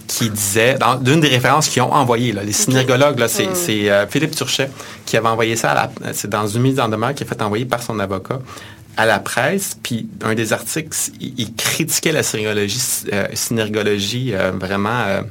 [0.06, 3.54] qui disait, dans des références qu'ils ont envoyées, là, les synergologues, là, c'est, Mm.
[3.54, 4.70] c'est, euh, Philippe Turchet
[5.04, 7.42] qui avait envoyé ça, à la, c'est dans une mise en demeure qui a fait
[7.42, 8.38] envoyer par son avocat
[8.98, 12.80] à la presse, puis un des articles, il, il critiquait la synergologie,
[13.12, 15.22] euh, synergologie euh, vraiment euh,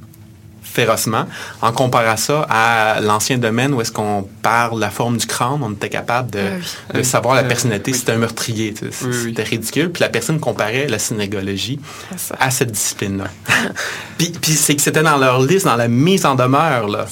[0.74, 1.26] férocement,
[1.62, 5.72] en comparant ça à l'ancien domaine où est-ce qu'on parle la forme du crâne, on
[5.72, 6.40] était capable de,
[6.94, 7.98] de savoir la Euh, personnalité, oui.
[7.98, 8.74] c'était un meurtrier.
[8.74, 9.06] tu sais.
[9.06, 9.24] Oui, oui.
[9.30, 9.92] C'était ridicule.
[9.92, 11.80] Puis la personne comparait la synergologie
[12.40, 13.26] à cette discipline-là.
[14.18, 16.88] puis puis c'est que c'était dans leur liste, dans la mise en demeure.
[16.88, 17.06] Là.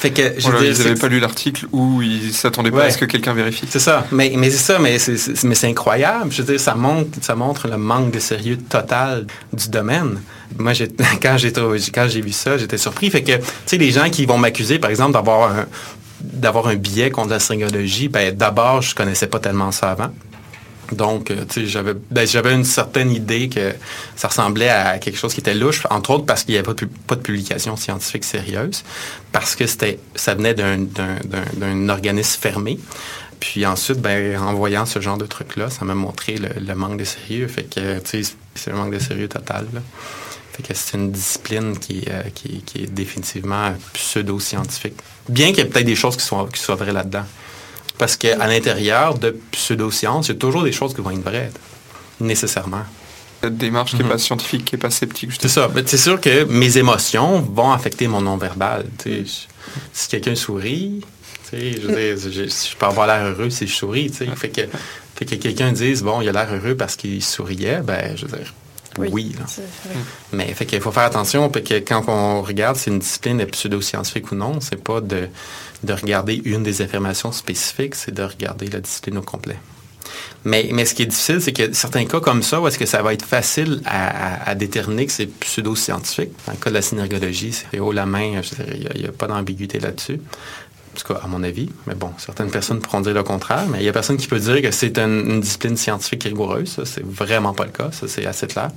[0.00, 2.84] Fait que, je Voilà, dire, ils n'avaient pas lu l'article ou ils s'attendaient pas Ouais.
[2.86, 3.66] à ce que quelqu'un vérifie.
[3.68, 4.06] c'est ça.
[4.12, 6.30] Mais, mais c'est ça, mais c'est, c'est- mais c'est incroyable.
[6.30, 10.20] Je veux dire, ça montre, ça montre le manque de sérieux total du domaine.
[10.56, 10.72] Moi,
[11.22, 13.10] quand j'ai, vu ça, j'étais surpris.
[13.10, 15.66] Fait que, tu sais, les gens qui vont m'accuser, par exemple, d'avoir un,
[16.20, 20.10] d'avoir un biais contre la synergologie, ben, d'abord, je connaissais pas tellement ça avant.
[20.92, 23.74] Donc, euh, tu sais, j'avais, ben, j'avais une certaine idée que
[24.16, 27.14] ça ressemblait à quelque chose qui était louche, entre autres parce qu'il n'y avait pas
[27.16, 28.84] de, publication scientifique sérieuse,
[29.30, 32.78] parce que c'était, ça venait d'un, d'un, d'un- d'un organisme fermé.
[33.38, 36.98] Puis ensuite, ben, en voyant ce genre de truc-là, ça m'a montré le, le manque
[36.98, 37.46] de sérieux.
[37.46, 39.66] Fait que, tu sais, c'est un manque de sérieux total.
[40.58, 44.94] Fait que c'est une discipline qui, euh, qui, qui est définitivement pseudo-scientifique.
[45.28, 47.24] Bien qu'il y ait peut-être des choses qui soient, qui soient vraies là-dedans.
[47.96, 51.50] Parce qu'à l'intérieur de pseudo-science, il y a toujours des choses qui vont être vraies,
[52.20, 52.82] nécessairement.
[53.42, 54.02] Cette démarche qui Mhm.
[54.02, 55.30] n'est pas scientifique, qui n'est pas sceptique.
[55.40, 55.68] C'est ça.
[55.72, 58.84] Mais C'est sûr que mes émotions vont affecter mon non-verbal.
[59.92, 61.04] Si quelqu'un sourit,
[61.52, 64.08] je, veux dire, je, je peux avoir l'air heureux si je souris.
[64.10, 64.62] Fait que,
[65.14, 68.36] fait que quelqu'un dise, bon, il a l'air heureux parce qu'il souriait, ben, je veux
[68.38, 68.52] dire,
[68.98, 69.34] oui.
[69.36, 69.94] vrai.
[70.32, 73.46] Mais fait qu'il faut faire attention, puis que quand on regarde si une discipline est
[73.46, 75.28] pseudo-scientifique ou non, c'est pas de,
[75.84, 79.56] de regarder une des affirmations spécifiques, c'est de regarder la discipline au complet.
[80.44, 82.86] Mais, mais ce qui est difficile, c'est que certains cas comme ça, où est-ce que
[82.86, 84.08] ça va être facile à,
[84.46, 86.30] à- à déterminer que c'est pseudo-scientifique?
[86.46, 89.12] Dans le cas de la synergologie, c'est haut la main, je dirais, il n'y a,
[89.12, 90.20] pas d'ambiguïté là-dessus.
[90.98, 91.68] En tout cas, à mon avis.
[91.86, 94.40] Mais bon, certaines personnes pourront dire le contraire, mais il y a personne qui peut
[94.40, 96.72] dire que c'est une, discipline scientifique rigoureuse.
[96.72, 97.90] Ça, c'est vraiment pas le cas.
[97.92, 98.70] Ça, c'est assez clair.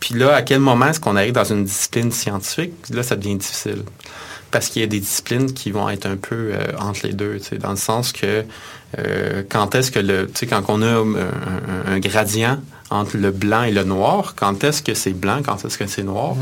[0.00, 2.72] Puis là, à quel moment est-ce qu'on arrive dans une discipline scientifique?
[2.90, 3.84] Là, ça devient difficile.
[4.50, 7.38] Parce qu'il y a des disciplines qui vont être un peu euh, entre les deux,
[7.60, 8.44] dans le sens que
[8.98, 11.04] euh, quand est-ce que le, quand on a
[11.86, 12.58] un, gradient
[12.90, 16.02] entre le blanc et le noir, quand est-ce que c'est blanc, quand est-ce que c'est
[16.02, 16.34] noir?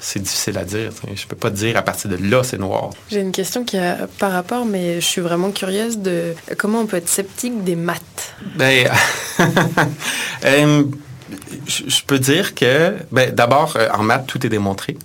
[0.00, 0.90] C'est difficile à dire.
[1.14, 2.90] Je peux pas dire à partir de là, c'est noir.
[3.10, 6.86] J'ai une question qui a par rapport, mais je suis vraiment curieuse de comment on
[6.86, 8.34] peut être sceptique des maths.
[8.56, 8.90] Ben,
[10.44, 10.84] euh,
[11.66, 14.96] je peux dire que, ben, d'abord, euh, en maths, tout est démontré.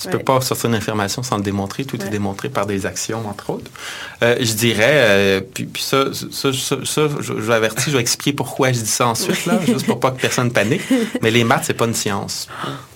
[0.00, 1.84] Tu ne peux pas sortir une information sans le démontrer.
[1.84, 3.70] Tout est démontré par des actions, entre autres.
[4.22, 8.32] Euh, je dirais, puis, puis, ça, ça, ça, je, je vais avertir, je vais expliquer
[8.34, 10.82] pourquoi je dis ça ensuite, là, juste pour pas que personne panique.
[11.22, 12.48] Mais les maths, c'est pas une science.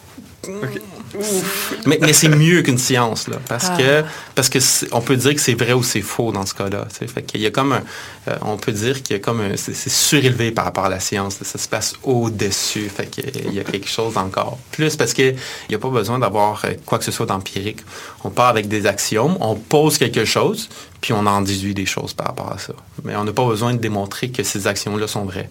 [1.86, 3.76] Mais, mais c'est mieux qu'une science, là, parce ah.
[3.76, 4.58] que parce que
[4.92, 6.86] on peut dire que c'est vrai ou c'est faux dans ce cas-là.
[6.90, 7.82] Fait qu'il y a comme un,
[8.28, 11.38] euh, on peut dire qu'il y a comme c'est surélevé par rapport à la science.
[11.42, 12.88] ça se passe au-dessus.
[12.88, 15.36] Fait qu'il y a quelque chose encore plus parce qu'il
[15.68, 17.80] n'y a pas besoin d'avoir euh, quoi que ce soit d'empirique.
[18.24, 20.68] On part avec des axiomes, on pose quelque chose,
[21.00, 22.74] puis on en déduit des choses par rapport à ça.
[23.04, 25.50] Mais on n'a pas besoin de démontrer que ces axiomes-là sont vrais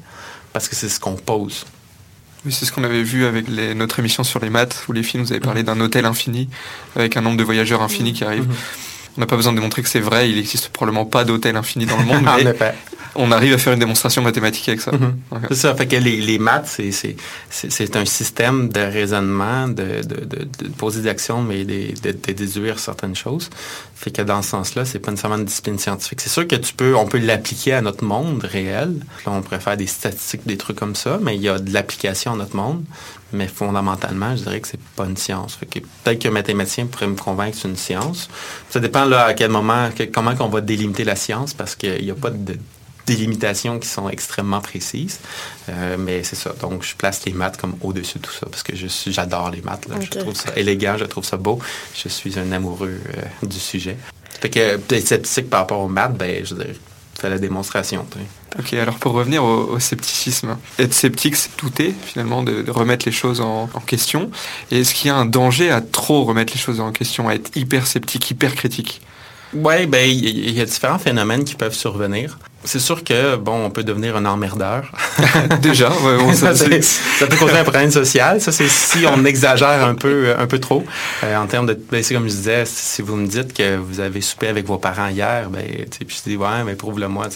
[0.53, 1.65] parce que c'est ce qu'on pose.
[2.45, 5.19] Oui, c'est ce qu'on avait vu avec notre émission sur les maths, où les filles
[5.19, 6.49] nous avaient parlé d'un hôtel infini,
[6.95, 8.47] avec un nombre de voyageurs infini qui arrivent.
[8.47, 8.55] Mhm.
[9.17, 11.85] On n'a pas besoin de démontrer que c'est vrai, il n'existe probablement pas d'hôtel infini
[11.85, 12.53] dans le monde, mais
[13.17, 14.91] on arrive à faire une démonstration mathématique avec ça.
[14.91, 15.17] Mhm.
[15.49, 16.79] C'est ça, fait que les, maths,
[17.49, 20.01] c'est un système de raisonnement, de,
[20.77, 23.49] poser des actions, mais de, déduire certaines choses.
[23.95, 26.21] Fait que dans ce sens-là, c'est pas nécessairement une discipline scientifique.
[26.21, 28.93] C'est sûr que tu peux, on peut l'appliquer à notre monde réel.
[29.25, 32.33] on pourrait faire des statistiques, des trucs comme ça, mais il y a de l'application
[32.33, 32.83] à notre monde.
[33.33, 35.57] Mais fondamentalement, je dirais que c'est pas une science.
[35.57, 38.29] peut-être qu'un mathématicien pourrait me convaincre que c'est une science.
[38.69, 42.11] Ça dépend là à quel moment, comment on va délimiter la science, parce qu'il n'y
[42.11, 42.57] a pas de
[43.07, 45.19] délimitations qui sont extrêmement précises.
[45.69, 46.53] Euh, mais c'est ça.
[46.61, 49.49] Donc, je place les maths comme au-dessus de tout ça parce que je suis, j'adore
[49.49, 49.87] les maths.
[49.99, 51.59] Je trouve ça élégant, je trouve ça beau.
[51.95, 53.97] Je suis un amoureux euh, du sujet.
[54.39, 56.75] Fait que être sceptique par rapport aux maths, ben, je dirais,
[57.19, 58.05] fais la démonstration.
[58.59, 63.41] Ok, alors pour revenir au, scepticisme, être sceptique, c'est douter finalement de, remettre les choses
[63.41, 64.29] en, en question.
[64.69, 67.35] Et est-ce qu'il y a un danger à trop remettre les choses en question, à
[67.35, 69.01] être hyper sceptique, hyper critique?
[69.53, 72.37] Oui, ben il y, a différents phénomènes qui peuvent survenir.
[72.63, 74.91] C'est sûr que, bon, on peut devenir un emmerdeur.
[75.61, 78.41] Déjà, ouais, ça, ça, peut causer un problème social.
[78.41, 80.83] Ça, c'est si on exagère un peu, un peu trop.
[81.23, 83.99] Euh, en termes de, ben, c'est comme je disais, si vous me dites que vous
[83.99, 87.27] avez soupé avec vos parents hier, ben, puis je dis, ouais, mais prouve-le-moi,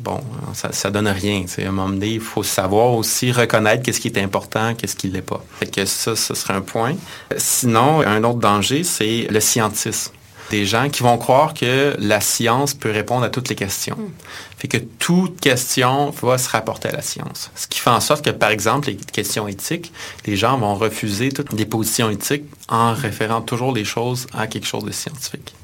[0.00, 0.20] bon,
[0.54, 1.44] ça, ça donne rien.
[1.58, 5.08] À un moment donné, il faut savoir aussi reconnaître qu'est-ce qui est important, qu'est-ce qui
[5.08, 5.44] l'est pas.
[5.58, 6.94] Fait que ça, ce serait un point.
[7.36, 10.12] Sinon, un autre danger, c'est le scientisme
[10.50, 13.96] des gens qui vont croire que la science peut répondre à toutes les questions.
[13.96, 14.10] Hmm.
[14.58, 17.50] Fait que toute question va se rapporter à la science.
[17.54, 19.92] Ce qui fait en sorte que, par exemple, les questions éthiques,
[20.26, 24.66] les gens vont refuser toutes les positions éthiques en référant toujours les choses à quelque
[24.66, 25.54] chose de scientifique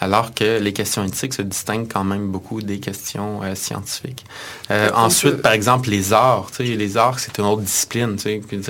[0.00, 4.24] alors que les questions éthiques se distinguent quand même beaucoup des questions euh, scientifiques.
[4.70, 6.50] Euh, ensuite, par exemple, les arts.
[6.58, 8.16] Les arts, c'est une autre discipline.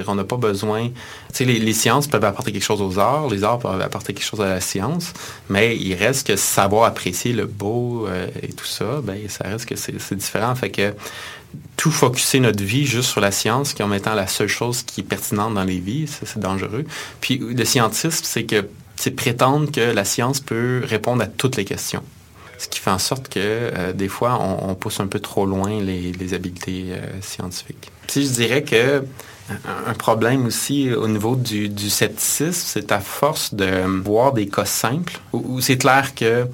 [0.09, 0.91] On n'a pas besoin...
[1.39, 4.41] Les, les sciences peuvent apporter quelque chose aux arts, les arts peuvent apporter quelque chose
[4.41, 5.13] à la science,
[5.49, 9.67] mais il reste que savoir apprécier le beau euh, et tout ça, ben, ça reste
[9.67, 10.55] que c'est différent.
[10.57, 10.93] Fait que
[11.77, 15.05] tout focuser notre vie juste sur la science comme étant la seule chose qui est
[15.05, 16.85] pertinente dans les vies, c'est dangereux.
[17.21, 18.67] Puis le scientisme, c'est que
[19.01, 22.03] c'est prétendre que la science peut répondre à toutes les questions.
[22.59, 25.81] Ce qui fait en sorte que euh, des fois, on, pousse un peu trop loin
[25.81, 27.91] les, habiletés euh, scientifiques.
[28.07, 29.03] Puis je dirais que
[29.87, 35.19] un problème aussi au niveau du, scepticisme, c'est à force de voir des cas simples
[35.33, 36.47] où c'est clair que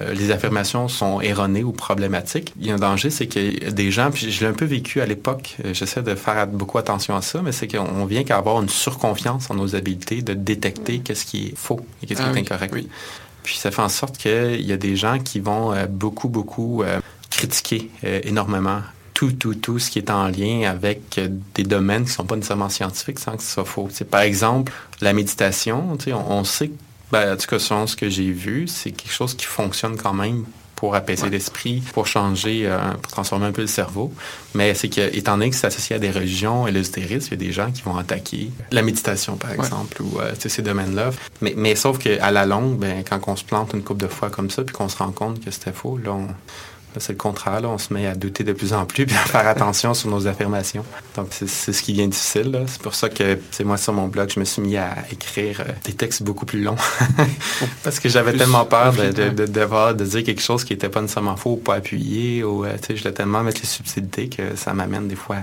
[0.00, 2.52] euh, les affirmations sont erronées ou problématiques.
[2.60, 5.00] Il y a un danger, c'est que des gens, puis je l'ai un peu vécu
[5.00, 8.36] à l'époque, euh, j'essaie de faire beaucoup attention à ça, mais c'est qu'on vient qu'à
[8.36, 12.26] avoir une surconfiance en nos habiletés de détecter qu'est-ce qui est faux et qu'est-ce qui
[12.26, 12.74] est ah incorrect.
[13.42, 16.84] Puis ça fait en sorte qu'il y a des gens qui vont euh, beaucoup, beaucoup
[17.30, 18.80] critiquer énormément
[19.14, 21.20] tout, tout, tout ce qui est en lien avec
[21.54, 23.88] des domaines qui ne sont pas nécessairement scientifiques sans que ce soit faux.
[24.10, 26.74] par exemple, la méditation, on, on sait que
[27.12, 30.14] ben, en tout cas, selon ce que j'ai vu, c'est quelque chose qui fonctionne quand
[30.14, 30.44] même
[30.80, 34.10] pour apaiser l'esprit, pour changer, euh, pour transformer un peu le cerveau.
[34.54, 37.44] Mais c'est que, étant donné que c'est associé à des religions et l'ésotérisme, il y
[37.44, 41.10] a des gens qui vont attaquer la méditation, par exemple, ou euh, ces domaines-là.
[41.42, 44.30] Mais, mais sauf qu'à la longue, ben, quand on se plante une couple de fois
[44.30, 46.28] comme ça, puis qu'on se rend compte que c'était faux, là, on,
[46.98, 47.60] c'est le contraire.
[47.60, 47.68] Là.
[47.68, 50.26] On se met à douter de plus en plus puis à faire attention sur nos
[50.26, 50.84] affirmations.
[51.16, 52.64] Donc, c'est ce qui vient difficile.
[52.66, 55.60] C'est pour ça que, c'est moi, sur mon blog, je me suis mis à écrire
[55.60, 56.76] euh, des textes beaucoup plus longs.
[57.84, 61.36] Parce que j'avais tellement peur de, de, de, dire quelque chose qui n'était pas nécessairement
[61.36, 62.42] faux ou pas appuyé.
[62.44, 65.36] Ou, euh, je voulais tellement mettre les subtilités que ça m'amène des fois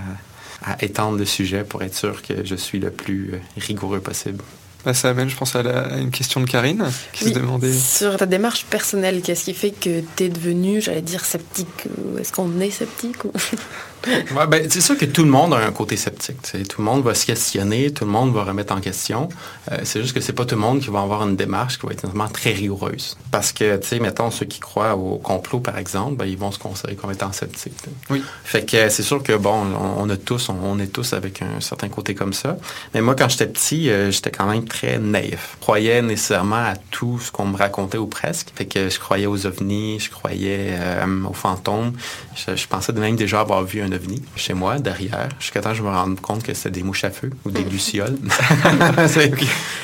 [0.62, 4.00] à, à, étendre le sujet pour être sûr que je suis le plus euh, rigoureux
[4.00, 4.42] possible.
[4.84, 5.60] Bah, ça amène, je pense, à,
[5.98, 7.72] une question de Karine qui se demandait.
[7.72, 11.86] Sur ta démarche personnelle, qu'est-ce qui fait que tu es devenu, j'allais dire, sceptique
[12.18, 13.18] Est-ce qu'on est sceptique
[14.06, 16.40] Ouais, ben, c'est sûr que tout le monde a un côté sceptique.
[16.42, 16.62] t'sais.
[16.62, 19.28] Tout le monde va se questionner, tout le monde va remettre en question.
[19.72, 21.86] Euh, c'est juste que c'est pas tout le monde qui va avoir une démarche qui
[21.86, 23.16] va être nécessairement très rigoureuse.
[23.30, 26.52] Parce que, tu sais, mettons, ceux qui croient au complot, par exemple, ben, ils vont
[26.52, 27.76] se considérer comme étant sceptiques.
[27.76, 27.90] t'sais.
[28.10, 28.22] Oui.
[28.44, 31.42] Fait que c'est sûr que, bon, on, on a tous, on, on est tous avec
[31.42, 32.56] un certain côté comme ça.
[32.94, 35.56] Mais moi, quand j'étais petit, euh, j'étais quand même très naïf.
[35.56, 38.48] Je croyais nécessairement à tout ce qu'on me racontait ou presque.
[38.54, 41.92] Fait que je croyais aux ovnis, je croyais euh, aux fantômes.
[42.34, 45.70] Je, je pensais de même déjà avoir vu un ovni chez moi, derrière, jusqu'à temps
[45.70, 48.16] que je me rende compte que c'était des mouches à feu ou des lucioles.
[49.08, 49.32] C'est-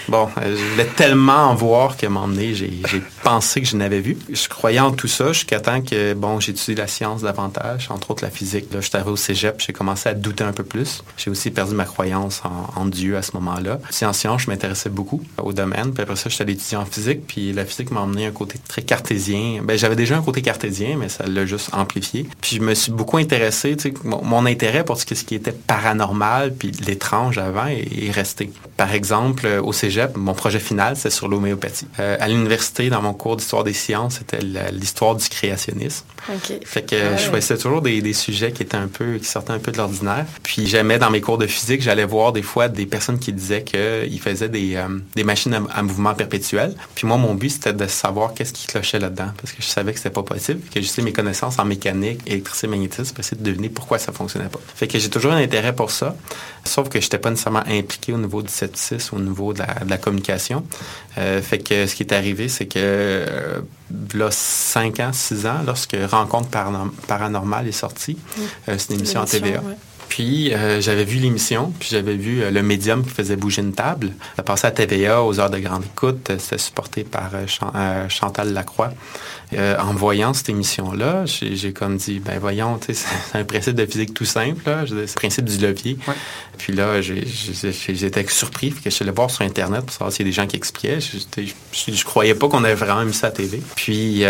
[0.08, 2.70] bon, euh, je voulais tellement en voir qu'à un moment donné, j'ai
[3.22, 4.16] pensé que je n'avais vu.
[4.32, 8.10] Je croyais en tout ça jusqu'à temps que, bon, j'ai étudié la science davantage, entre
[8.10, 8.66] autres la physique.
[8.72, 11.02] Là, j'étais arrivé au cégep, j'ai commencé à douter un peu plus.
[11.16, 13.78] J'ai aussi perdu ma croyance en, en Dieu à ce moment-là.
[13.90, 15.92] Si en science, je m'intéressais beaucoup au domaine.
[15.92, 17.26] Puis après ça, j'étais allé étudier en physique.
[17.26, 19.60] Puis la physique m'a emmené un côté très cartésien.
[19.62, 22.28] Ben, j'avais déjà un côté cartésien, mais ça l'a juste amplifié.
[22.40, 23.76] Puis je me suis beaucoup intéressé.
[23.76, 27.66] tu sais, Mon, mon intérêt pour ce qui ce qui était paranormal puis l'étrange avant
[27.66, 28.50] est, est resté.
[28.76, 31.86] Par exemple, euh, au cégep, mon projet final, c'est sur l'homéopathie.
[32.00, 36.04] Euh, à l'université, dans mon cours d'histoire des sciences, c'était l'histoire du créationnisme.
[36.64, 37.18] Fait que Ah ouais.
[37.18, 39.76] je choisissais toujours des, des sujets qui étaient un peu, qui sortaient un peu de
[39.76, 40.26] l'ordinaire.
[40.42, 43.62] Puis j'aimais dans mes cours de physique, j'allais voir des fois des personnes qui disaient
[43.62, 46.74] qu'ils faisaient des, euh, des machines à, à mouvement perpétuel.
[46.94, 49.30] Puis moi, mon but, c'était de savoir qu'est-ce qui clochait là-dedans.
[49.40, 50.60] Parce que je savais que c'était pas possible.
[50.60, 54.58] Que j'utilisais mes connaissances en mécanique, électricité, magnétisme essayer de deviner pourquoi ça fonctionnait pas.
[54.74, 56.16] Fait que j'ai toujours un intérêt pour ça.
[56.64, 59.90] Sauf que j'étais pas nécessairement impliqué au niveau du scepticisme, au niveau de la, de
[59.90, 60.64] la communication.
[61.18, 63.60] Euh, fait que ce qui est arrivé, c'est que euh,
[64.14, 68.16] là, 5 ans, 6 ans, lorsque Rencontre Paranorm- Paranormale est sortie,
[68.70, 69.60] euh, c'est une émission à TVA.
[69.60, 69.74] ouais.
[70.08, 73.72] Puis euh, j'avais vu l'émission, puis j'avais vu euh, le médium qui faisait bouger une
[73.72, 74.12] table.
[74.36, 76.30] Ça passait à TVA aux heures de grande écoute.
[76.38, 77.72] C'était supporté par euh, Chan-
[78.08, 78.92] Chantal Lacroix.
[79.78, 82.96] En voyant cette émission-là, j'ai comme dit, ben voyons, c'est
[83.38, 85.96] un principe de physique tout simple, C'est le principe du levier.
[86.58, 90.26] Puis là, j'étais surpris, puis que je suis allé voir sur Internet pour savoir s'il
[90.26, 90.98] y a des gens qui expliquaient.
[91.00, 93.62] Je, je croyais pas qu'on avait vraiment mis ça à TV.
[93.76, 94.20] Puis,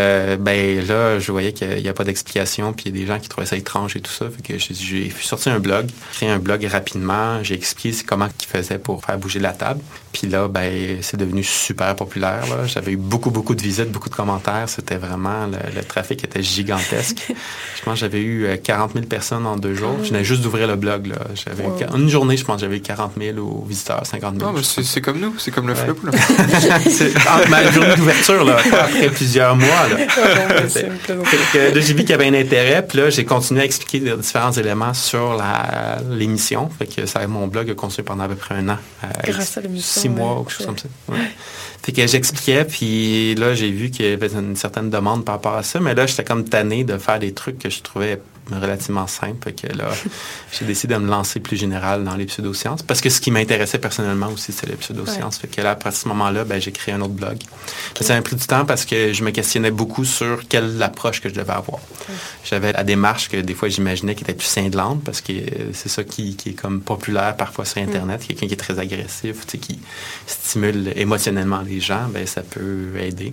[0.41, 3.19] ben là, je voyais qu'il n'y a, pas d'explication, puis il y a des gens
[3.19, 4.27] qui trouvaient ça étrange et tout ça.
[4.29, 5.87] Fait que j'ai- j'ai sorti un blog,
[6.23, 7.43] un blog rapidement.
[7.43, 9.81] J'ai expliqué comment ils faisaient pour faire bouger la table.
[10.15, 12.45] Puis là, ben, c'est devenu super populaire.
[12.67, 14.69] J'avais eu beaucoup, beaucoup de visites, beaucoup de commentaires.
[14.69, 17.27] C'était vraiment, le, le trafic était gigantesque.
[17.77, 19.97] je pense que j'avais eu euh, 40 000 personnes en deux jours.
[20.05, 21.09] Je venais juste d'ouvrir le blog.
[21.09, 21.17] là.
[21.35, 21.77] J'avais eu Wow.
[21.79, 24.47] qua- une journée, je pense, j'avais eu 40 000 aux visiteurs, 50 000.
[24.53, 25.81] Non, mais c'est comme nous, c'est comme le Ouais.
[25.85, 25.97] flop.
[26.05, 26.13] Là.
[26.89, 29.89] C'est ah, ma journée d'ouverture, là, après plusieurs mois.
[29.91, 30.07] Là.
[30.55, 34.17] là, j'ai vu qu'il y avait un intérêt, puis là, j'ai continué à expliquer les
[34.17, 35.37] différents éléments sur
[36.11, 36.69] l'émission.
[36.79, 38.77] Fait que ça, mon blog a continué pendant à peu près un an.
[39.05, 40.89] euh, Grâce à l'émission, Six mois ou quelque chose comme ça.
[41.09, 41.19] Ouais.
[41.83, 45.55] Fait que j'expliquais, puis là, j'ai vu qu'il y avait une certaine demande par rapport
[45.55, 48.21] à ça, mais là, j'étais comme tanné de faire des trucs que je trouvais
[48.53, 49.37] relativement simples.
[49.45, 49.89] Fait que là,
[50.53, 53.79] j'ai décidé de me lancer plus général dans les pseudosciences, parce que ce qui m'intéressait
[53.79, 55.39] personnellement aussi, c'était les pseudosciences.
[55.39, 57.39] Fait que là, après ce moment-là, ben, j'ai créé un autre blog.
[58.01, 61.29] Ça m'a pris du temps parce que je me questionnais beaucoup sur quelle approche que
[61.29, 61.81] je devais avoir.
[62.45, 65.89] J'avais la démarche que des fois j'imaginais qui était plus cinglante parce que euh, c'est
[65.89, 68.25] ça qui, qui est comme populaire parfois sur Internet.
[68.27, 69.79] Quelqu'un qui est très agressif, tu sais, qui
[70.27, 73.33] stimule émotionnellement les gens, ben ça peut aider.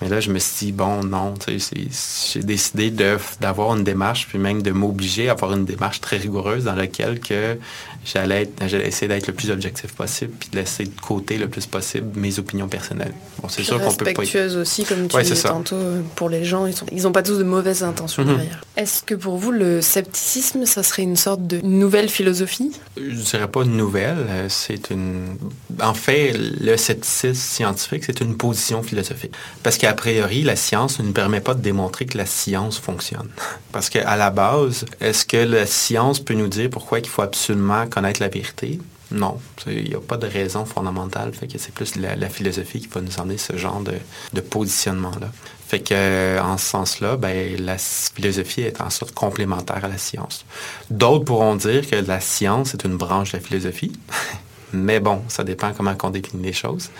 [0.00, 3.74] Mais là, je me suis dit, bon, non, tu sais, c'est- j'ai décidé de- d'avoir
[3.76, 7.56] une démarche, puis même de m'obliger à avoir une démarche très rigoureuse dans laquelle que
[8.04, 11.48] j'allais être- j'allais essayer d'être le plus objectif possible, puis de laisser de côté le
[11.48, 13.12] plus possible mes opinions personnelles.
[13.42, 14.10] Bon, c'est sûr qu'on peut pas...
[14.10, 16.66] respectueuse aussi, comme tu Ouais, disais tantôt, euh, pour les gens.
[16.66, 18.36] Ils sont, ils ont pas tous de mauvaises intentions Mhm.
[18.36, 18.60] derrière.
[18.76, 22.72] Est-ce que pour vous, le scepticisme, ça serait une sorte de nouvelle philosophie?
[22.96, 25.36] Je dirais pas une nouvelle, euh, c'est une...
[25.82, 29.32] En fait, le scepticisme scientifique, c'est une position philosophique.
[29.62, 33.28] Parce qu'a priori, la science ne permet pas de démontrer que la science fonctionne.
[33.72, 37.86] Parce qu'à la base, est-ce que la science peut nous dire pourquoi il faut absolument
[37.86, 38.78] connaître la vérité?
[39.10, 41.32] Non, il n'y a pas de raison fondamentale.
[41.32, 45.30] Fait que c'est plus la, philosophie qui va nous emmener ce genre de, positionnement-là.
[45.66, 49.98] Fait que, euh, en ce sens-là, ben, la philosophie est en sorte complémentaire à la
[49.98, 50.44] science.
[50.90, 53.92] D'autres pourront dire que la science est une branche de la philosophie.
[54.72, 56.90] Mais bon, ça dépend comment on définit les choses.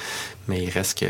[0.48, 1.04] Mais il reste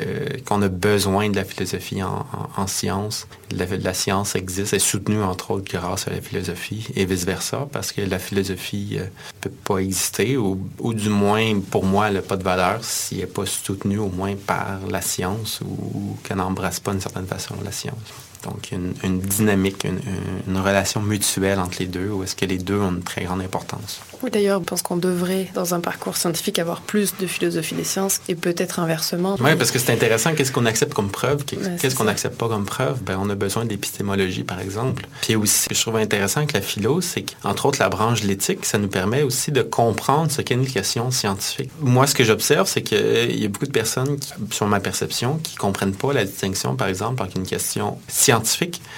[0.46, 3.26] qu'on a besoin de la philosophie en, en- en science.
[3.52, 8.00] La, science existe, est soutenue entre autres grâce à la philosophie et vice-versa, parce que
[8.00, 9.04] la philosophie ne
[9.40, 13.14] peut pas exister, ou, ou du moins, pour moi, elle n'a pas de valeur si
[13.14, 17.26] elle n'est pas soutenue au moins par la science ou qu'elle n'embrasse pas d'une certaine
[17.26, 17.96] façon la science.
[18.44, 20.00] Donc, une, une dynamique, une,
[20.46, 23.40] une, relation mutuelle entre les deux, où est-ce que les deux ont une très grande
[23.40, 24.00] importance.
[24.22, 27.84] Oui, d'ailleurs, je pense qu'on devrait, dans un parcours scientifique, avoir plus de philosophie des
[27.84, 29.36] sciences et peut-être inversement.
[29.40, 30.34] Oui, parce que c'est intéressant.
[30.34, 31.44] Qu'est-ce qu'on accepte comme preuve?
[31.44, 33.02] Qu'est-ce qu'on n'accepte pas comme preuve?
[33.02, 35.06] Ben, on a besoin d'épistémologie, par exemple.
[35.22, 38.22] Puis aussi, ce que je trouve intéressant avec la philo, c'est qu'entre autres, la branche
[38.22, 41.70] de l'éthique, ça nous permet aussi de comprendre ce qu'est une question scientifique.
[41.80, 45.38] Moi, ce que j'observe, c'est qu'il y a beaucoup de personnes, qui, sur ma perception,
[45.38, 48.27] qui comprennent pas la distinction, par exemple, entre une question scientifique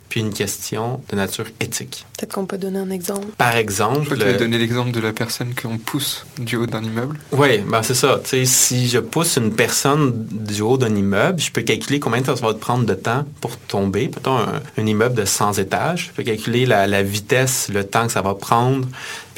[0.08, 2.04] puis une question de nature éthique.
[2.18, 3.28] Peut-être qu'on peut donner un exemple.
[3.38, 4.08] Par exemple...
[4.08, 7.18] Tu peux donner l'exemple de la personne qu'on pousse du haut d'un immeuble?
[7.32, 8.20] Oui, ben c'est ça.
[8.24, 12.26] sais, si je pousse une personne du haut d'un immeuble, je peux calculer combien de
[12.26, 14.10] temps ça va te prendre de temps pour tomber.
[14.14, 16.08] Mettons un, un immeuble de 100 étages.
[16.08, 18.86] Je peux calculer la, la, vitesse, le temps que ça va prendre.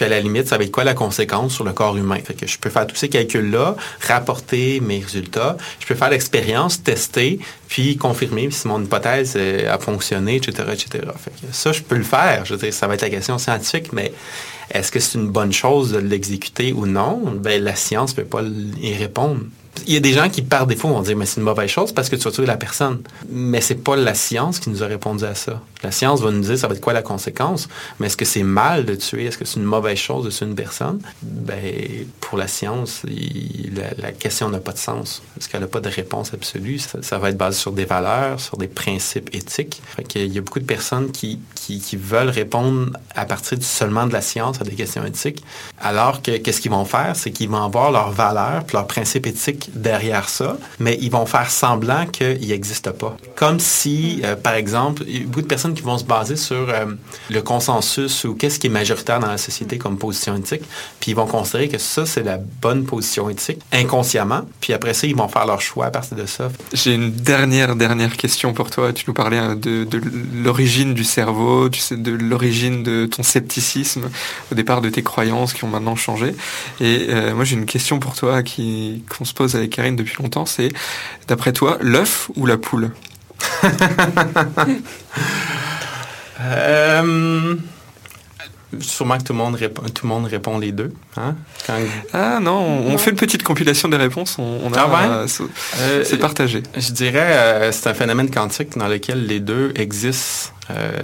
[0.02, 2.18] À la limite, ça va être quoi la conséquence sur le corps humain?
[2.24, 5.56] Fait que je peux faire tous ces calculs-là, rapporter mes résultats.
[5.78, 7.38] Je peux faire l'expérience, tester,
[7.68, 11.04] puis confirmer si mon hypothèse a fonctionné, etc., etc.
[11.16, 12.44] Fait que ça, je peux le faire.
[12.44, 14.12] Je veux dire, ça va être la question scientifique, mais
[14.72, 17.22] est-ce que c'est une bonne chose de l'exécuter ou non?
[17.36, 18.42] Ben, la science ne peut pas
[18.80, 19.42] y répondre.
[19.86, 21.92] Il y a des gens qui, par défaut, vont dire, mais c'est une mauvaise chose
[21.92, 23.02] parce que tu vas tuer la personne.
[23.28, 25.60] Mais c'est pas la science qui nous a répondu à ça.
[25.82, 27.68] La science va nous dire, ça va être quoi la conséquence?
[27.98, 29.26] Mais est-ce que c'est mal de tuer?
[29.26, 31.00] Est-ce que c'est une mauvaise chose de tuer une personne?
[31.22, 33.02] Ben, pour la science,
[33.98, 35.22] la, question n'a pas de sens.
[35.34, 36.78] Parce qu'elle n'a pas de réponse absolue.
[36.78, 39.82] Ça, va être basé sur des valeurs, sur des principes éthiques.
[39.96, 41.40] Fait qu'il y a beaucoup de personnes qui,
[41.94, 45.42] veulent répondre à partir seulement de la science à des questions éthiques.
[45.80, 47.16] Alors que, qu'est-ce qu'ils vont faire?
[47.16, 51.26] C'est qu'ils vont avoir leurs valeurs puis leurs principes éthiques derrière ça, mais ils vont
[51.26, 53.16] faire semblant qu'il n'existe pas.
[53.36, 56.86] Comme si, euh, par exemple, beaucoup de personnes qui vont se baser sur euh,
[57.30, 60.62] le consensus ou qu'est-ce qui est majoritaire dans la société comme position éthique,
[61.00, 65.06] puis ils vont considérer que ça, c'est la bonne position éthique, inconsciemment, puis après ça,
[65.06, 66.50] ils vont faire leur choix à partir de ça.
[66.72, 68.92] J'ai une dernière, dernière question pour toi.
[68.92, 69.86] Tu nous parlais hein, de,
[70.34, 74.10] l'origine du cerveau, de l'origine de ton scepticisme,
[74.50, 76.34] au départ de tes croyances qui ont maintenant changé.
[76.80, 80.46] Et euh, moi, j'ai une question pour toi qu'on se pose avec Karine depuis longtemps,
[80.46, 80.70] c'est
[81.28, 82.92] d'après toi, l'œuf ou la poule
[86.40, 87.54] euh,
[88.80, 90.92] Sûrement que tout le monde répond, tout le monde répond les deux.
[91.16, 91.34] Hein?
[91.66, 91.78] Quand...
[92.14, 94.36] Ah non, on, on, fait une petite compilation des réponses.
[94.38, 95.26] On, on ah ouais?
[95.80, 96.62] euh, c'est partagé.
[96.76, 100.52] Je dirais, euh, c'est un phénomène quantique dans lequel les deux existent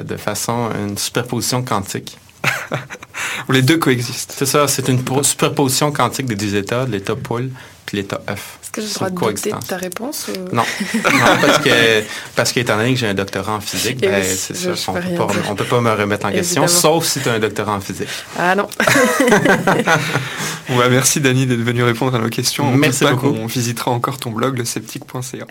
[0.03, 2.17] de façon une superposition quantique.
[3.49, 4.35] Où les deux coexistent.
[4.37, 7.51] C'est ça, c'est une superposition quantique des deux états, de l'état poule
[7.89, 8.59] puis l'état œuf.
[8.63, 10.55] Est-ce que j'ai le droit de douter de ta réponse ou...
[10.55, 10.63] Non.
[10.95, 12.03] non, parce que
[12.37, 15.55] parce qu'étant donné que j'ai un doctorat en physique, ben, c'est ça, on pas, on
[15.55, 18.11] peut pas me remettre en question, sauf si tu as un doctorat en physique.
[18.39, 18.69] Ah non.
[20.69, 22.69] ouais, merci Dani d'être venu répondre à nos questions.
[22.69, 23.29] On merci beaucoup.
[23.29, 25.47] On visitera encore ton blog, le sceptique.ca.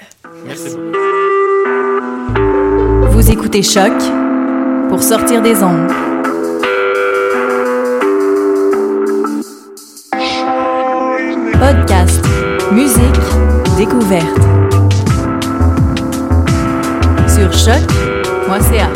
[0.45, 0.91] Merci beaucoup.
[3.13, 3.93] Vous écoutez Choc
[4.89, 5.91] pour sortir des ondes.
[11.59, 12.26] Podcast,
[12.72, 13.01] musique,
[13.78, 14.38] découverte.
[17.28, 18.89] Sur choc.ca.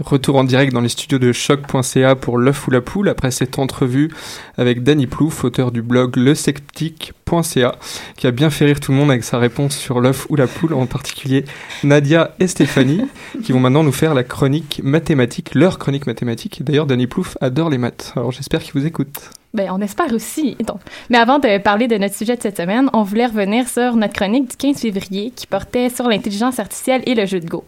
[0.00, 3.58] Retour en direct dans les studios de choc.ca pour l'œuf ou la poule après cette
[3.58, 4.10] entrevue
[4.58, 7.76] avec Danny Plouf, auteur du blog lesceptique.ca,
[8.16, 10.46] qui a bien fait rire tout le monde avec sa réponse sur l'œuf ou la
[10.46, 11.44] poule, en particulier
[11.84, 13.06] Nadia et Stéphanie,
[13.42, 16.62] qui vont maintenant nous faire la chronique mathématique, leur chronique mathématique.
[16.62, 19.30] D'ailleurs, Danny Plouf adore les maths, alors j'espère qu'il vous écoute.
[19.54, 20.56] Ben, on espère aussi.
[20.66, 20.80] Donc.
[21.10, 24.12] Mais avant de parler de notre sujet de cette semaine, on voulait revenir sur notre
[24.12, 27.64] chronique du 15 février qui portait sur l'intelligence artificielle et le jeu de Go.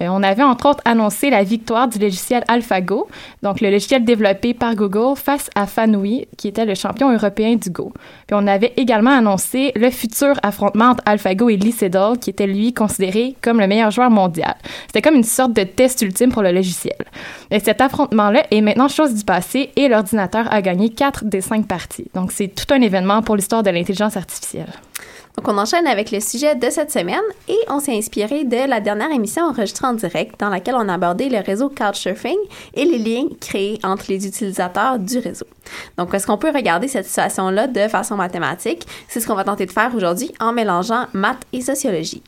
[0.00, 3.08] Euh, on avait entre autres annoncé la victoire du logiciel AlphaGo,
[3.42, 7.68] donc le logiciel développé par Google face à Fanui, qui était le champion européen du
[7.70, 7.92] Go.
[8.28, 12.46] Puis on avait également annoncé le futur affrontement entre AlphaGo et Lee Sedol, qui était
[12.46, 14.54] lui considéré comme le meilleur joueur mondial.
[14.86, 16.96] C'était comme une sorte de test ultime pour le logiciel.
[17.50, 21.66] Et cet affrontement-là est maintenant chose du passé et l'ordinateur a gagné 4 des 5
[21.66, 22.06] parties.
[22.14, 24.72] Donc c'est tout un événement pour l'histoire de l'intelligence artificielle.
[25.36, 28.80] Donc, on enchaîne avec le sujet de cette semaine et on s'est inspiré de la
[28.80, 32.38] dernière émission enregistrée en direct dans laquelle on a abordé le réseau Couchsurfing
[32.74, 35.46] et les liens créés entre les utilisateurs du réseau.
[35.98, 38.86] Donc, est-ce qu'on peut regarder cette situation-là de façon mathématique?
[39.08, 42.22] C'est ce qu'on va tenter de faire aujourd'hui en mélangeant maths et sociologie.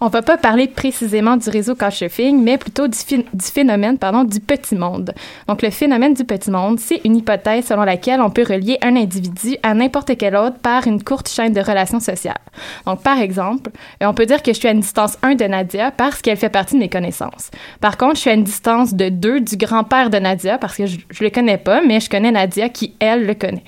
[0.00, 2.98] On va pas parler précisément du réseau Couchsurfing, mais plutôt du,
[3.40, 5.14] phénomène pardon, du petit monde.
[5.48, 8.96] Donc, le phénomène du petit monde, c'est une hypothèse selon laquelle on peut relier un
[8.96, 12.40] individu à n'importe quel autre par une courte chaîne de relations sociales.
[12.86, 13.70] Donc, par exemple,
[14.00, 16.48] on peut dire que je suis à une distance 1 de Nadia parce qu'elle fait
[16.48, 17.50] partie de mes connaissances.
[17.80, 20.86] Par contre, je suis à une distance de 2 du grand-père de Nadia parce que
[20.86, 23.64] je ne le connais pas, mais je connais Nadia qui, elle, le connaît.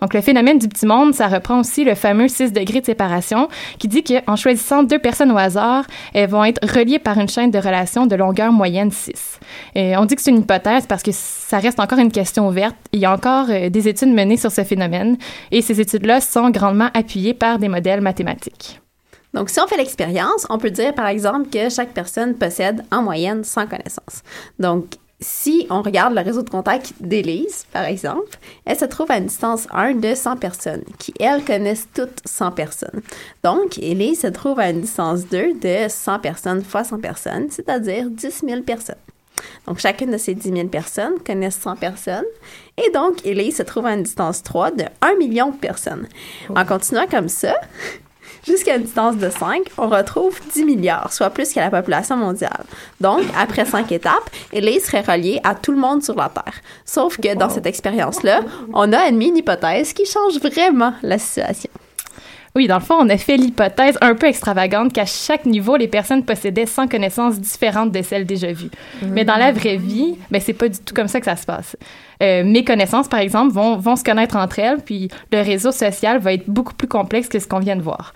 [0.00, 3.48] Donc, le phénomène du petit monde, ça reprend aussi le fameux 6 degrés de séparation
[3.78, 5.84] qui dit qu'en choisissant deux personnes au hasard,
[6.14, 9.40] elles vont être reliées par une chaîne de relations de longueur moyenne 6.
[9.74, 12.76] Et on dit que c'est une hypothèse parce que ça reste encore une question ouverte.
[12.92, 15.16] Il y a encore euh, des études menées sur ce phénomène
[15.50, 18.80] et ces études-là sont grandement appuyées par des modèles mathématiques.
[19.32, 23.02] Donc, si on fait l'expérience, on peut dire, par exemple, que chaque personne possède en
[23.02, 24.22] moyenne 100 connaissances.
[24.58, 24.86] Donc,
[25.20, 29.26] si on regarde le réseau de contacts d'Élise, par exemple, elle se trouve à une
[29.26, 33.02] distance 1 de 100 personnes, qui, elles, connaissent toutes 100 personnes.
[33.44, 38.08] Donc, Élise se trouve à une distance 2 de 100 personnes fois 100 personnes, c'est-à-dire
[38.08, 38.96] 10 000 personnes.
[39.66, 42.24] Donc, chacune de ces 10 000 personnes connaissent 100 personnes.
[42.76, 46.08] Et donc, Élise se trouve à une distance 3 de 1 million de personnes.
[46.54, 47.54] En continuant comme ça,
[48.46, 52.64] jusqu'à une distance de 5, on retrouve 10 milliards, soit plus que la population mondiale.
[53.00, 56.60] Donc, après 5 étapes, Élise serait reliée à tout le monde sur la Terre.
[56.84, 58.40] Sauf que dans cette expérience-là,
[58.72, 61.70] on a admis une hypothèse qui change vraiment la situation.
[62.56, 65.86] Oui, dans le fond, on a fait l'hypothèse un peu extravagante qu'à chaque niveau, les
[65.86, 68.70] personnes possédaient 100 connaissances différentes de celles déjà vues.
[69.02, 71.46] Mais dans la vraie vie, ben, c'est pas du tout comme ça que ça se
[71.46, 71.76] passe.
[72.22, 76.18] Euh, mes connaissances, par exemple, vont, vont se connaître entre elles, puis le réseau social
[76.18, 78.12] va être beaucoup plus complexe que ce qu'on vient de voir.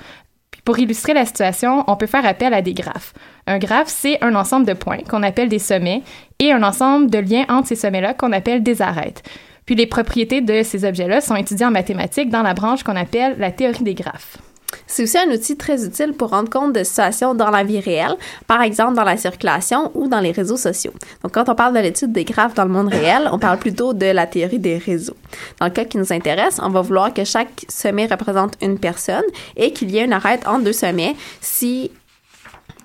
[0.50, 3.12] Puis pour illustrer la situation, on peut faire appel à des graphes.
[3.46, 6.02] Un graphe, c'est un ensemble de points qu'on appelle des sommets
[6.40, 9.22] et un ensemble de liens entre ces sommets-là qu'on appelle des arêtes.
[9.66, 13.36] Puis les propriétés de ces objets-là sont étudiées en mathématiques dans la branche qu'on appelle
[13.38, 14.38] la théorie des graphes.
[14.86, 18.16] C'est aussi un outil très utile pour rendre compte de situations dans la vie réelle,
[18.46, 20.92] par exemple dans la circulation ou dans les réseaux sociaux.
[21.22, 23.92] Donc, quand on parle de l'étude des graphes dans le monde réel, on parle plutôt
[23.92, 25.16] de la théorie des réseaux.
[25.60, 29.24] Dans le cas qui nous intéresse, on va vouloir que chaque sommet représente une personne
[29.56, 31.90] et qu'il y ait une arête entre deux sommets si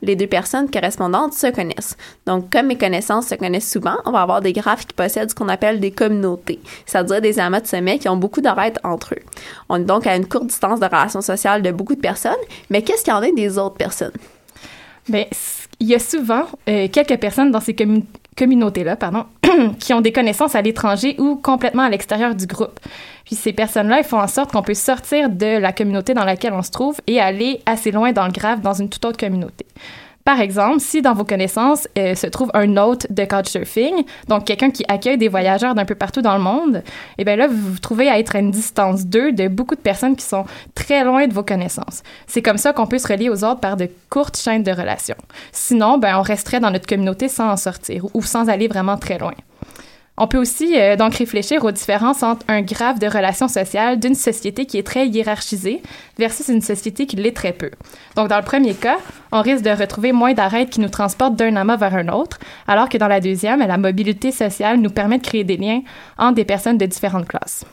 [0.02, 1.98] les deux personnes correspondantes se connaissent.
[2.26, 5.36] Donc, comme mes connaissances se connaissent souvent, on va avoir des graphes qui possèdent ce
[5.36, 9.24] qu'on appelle des communautés, c'est-à-dire des amas de sommets qui ont beaucoup d'arêtes entre eux.
[9.70, 12.32] On est donc à une courte distance de relation sociale de beaucoup de personnes,
[12.70, 14.14] mais qu'est-ce qu'il y en a des autres personnes?
[15.08, 15.26] Bien,
[15.80, 17.74] il y a souvent euh, quelques personnes dans ces
[18.40, 19.26] communautés-là, pardon,
[19.80, 22.80] qui ont des connaissances à l'étranger ou complètement à l'extérieur du groupe.
[23.26, 26.54] Puis ces personnes-là, ils font en sorte qu'on peut sortir de la communauté dans laquelle
[26.54, 29.66] on se trouve et aller assez loin dans le graphe dans une toute autre communauté.
[30.30, 34.70] Par exemple, si dans vos connaissances euh, se trouve un hôte de Couchsurfing, donc quelqu'un
[34.70, 36.84] qui accueille des voyageurs d'un peu partout dans le monde,
[37.18, 39.74] et eh bien là, vous vous trouvez à être à une distance 2 de beaucoup
[39.74, 42.04] de personnes qui sont très loin de vos connaissances.
[42.28, 45.18] C'est comme ça qu'on peut se relier aux autres par de courtes chaînes de relations.
[45.52, 49.18] Sinon, ben, on resterait dans notre communauté sans en sortir ou sans aller vraiment très
[49.18, 49.34] loin.
[50.22, 54.16] On peut aussi euh, donc réfléchir aux différences entre un graphe de relations sociales d'une
[54.16, 55.82] société qui est très hiérarchisée
[56.18, 57.72] versus une société qui l'est très peu.
[58.18, 58.98] Donc dans le premier cas,
[59.32, 62.90] on risque de retrouver moins d'arêtes qui nous transportent d'un amas vers un autre, alors
[62.90, 65.84] que dans la deuxième, la mobilité sociale nous permet de créer des liens
[66.18, 67.64] entre des personnes de différentes classes.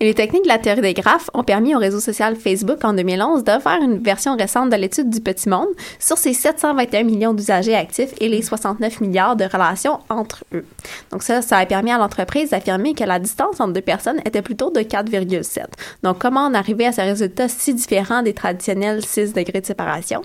[0.00, 3.42] Les techniques de la théorie des graphes ont permis au réseau social Facebook en 2011
[3.42, 5.66] de faire une version récente de l'étude du petit monde
[5.98, 10.64] sur ses 721 millions d'usagers actifs et les 69 milliards de relations entre eux.
[11.10, 14.40] Donc ça, ça a permis à l'entreprise d'affirmer que la distance entre deux personnes était
[14.40, 15.64] plutôt de 4,7.
[16.04, 20.22] Donc comment en arriver à ce résultat si différent des traditionnels 6 degrés de séparation?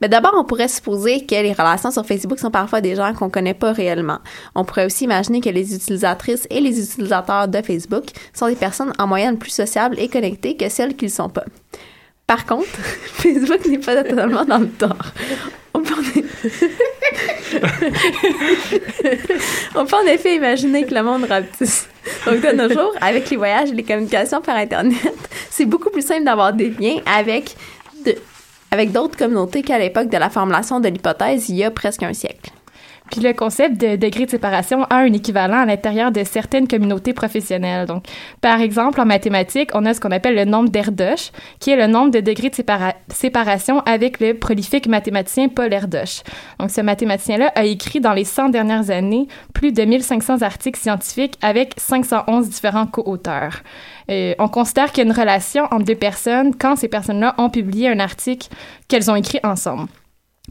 [0.00, 3.30] Mais d'abord, on pourrait supposer que les relations sur Facebook sont parfois des gens qu'on
[3.30, 4.18] connaît pas réellement.
[4.54, 8.92] On pourrait aussi imaginer que les utilisatrices et les utilisateurs de Facebook sont des personnes
[8.98, 11.44] en moyenne plus sociables et connectées que celles qui ne sont pas.
[12.26, 12.66] Par contre,
[13.14, 14.96] Facebook n'est pas totalement dans le tort.
[15.76, 15.80] On
[19.84, 20.06] peut, en...
[20.06, 21.86] effet imaginer que le monde rapetisse.
[22.24, 24.96] Donc, de nos jours, avec les voyages et les communications par Internet,
[25.50, 27.54] c'est beaucoup plus simple d'avoir des liens avec
[28.70, 32.12] avec d'autres communautés qu'à l'époque de la formulation de l'hypothèse il y a presque un
[32.12, 32.50] siècle.
[33.10, 37.12] Puis le concept de degré de séparation a un équivalent à l'intérieur de certaines communautés
[37.12, 37.86] professionnelles.
[37.86, 38.04] Donc,
[38.40, 41.30] par exemple, en mathématiques, on a ce qu'on appelle le nombre d'Erdos,
[41.60, 42.56] qui est le nombre de degrés de
[43.12, 46.22] séparation avec le prolifique mathématicien Paul Erdos.
[46.58, 51.38] Donc, ce mathématicien-là a écrit dans les 100 dernières années plus de 1500 articles scientifiques
[51.42, 53.62] avec 511 différents co-auteurs.
[54.10, 57.50] Euh, on considère qu'il y a une relation entre deux personnes quand ces personnes-là ont
[57.50, 58.48] publié un article
[58.88, 59.88] qu'elles ont écrit ensemble.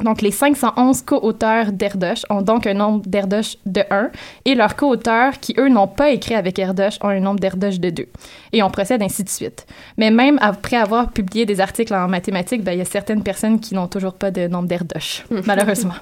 [0.04, 4.12] Donc, les 511 co-auteurs d'Erdoche ont donc un nombre d'Erdoche de 1
[4.43, 7.89] et leurs co-auteurs qui, eux, n'ont pas écrit avec Erdoche ont un nombre d'Erdoche de
[7.89, 8.06] 2.
[8.52, 9.66] Et on procède ainsi de suite.
[9.98, 13.60] Mais même après avoir publié des articles en mathématiques, ben, il y a certaines personnes
[13.60, 15.96] qui n'ont toujours pas de nombre d'Erdoche, malheureusement.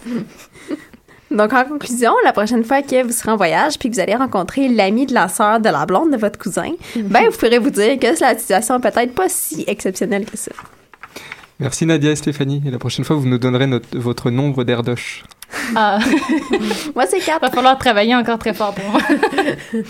[1.29, 4.15] Donc, en conclusion, la prochaine fois que vous serez en voyage puis que vous allez
[4.15, 7.71] rencontrer l'ami de la sœur de la blonde de votre cousin, ben, vous pourrez vous
[7.71, 10.51] dire que la situation peut-être pas si exceptionnelle que ça.
[11.59, 12.61] Merci Nadia et Stéphanie.
[12.65, 15.23] Et la prochaine fois, vous nous donnerez notre, votre nombre d'Erdoche.
[15.75, 15.99] Ah.
[16.95, 17.41] moi, c'est 4.
[17.41, 19.01] Va falloir travailler encore très fort pour moi.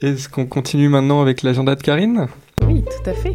[0.00, 2.26] Est-ce qu'on continue maintenant avec l'agenda de Karine?
[2.66, 3.34] Oui, tout à fait.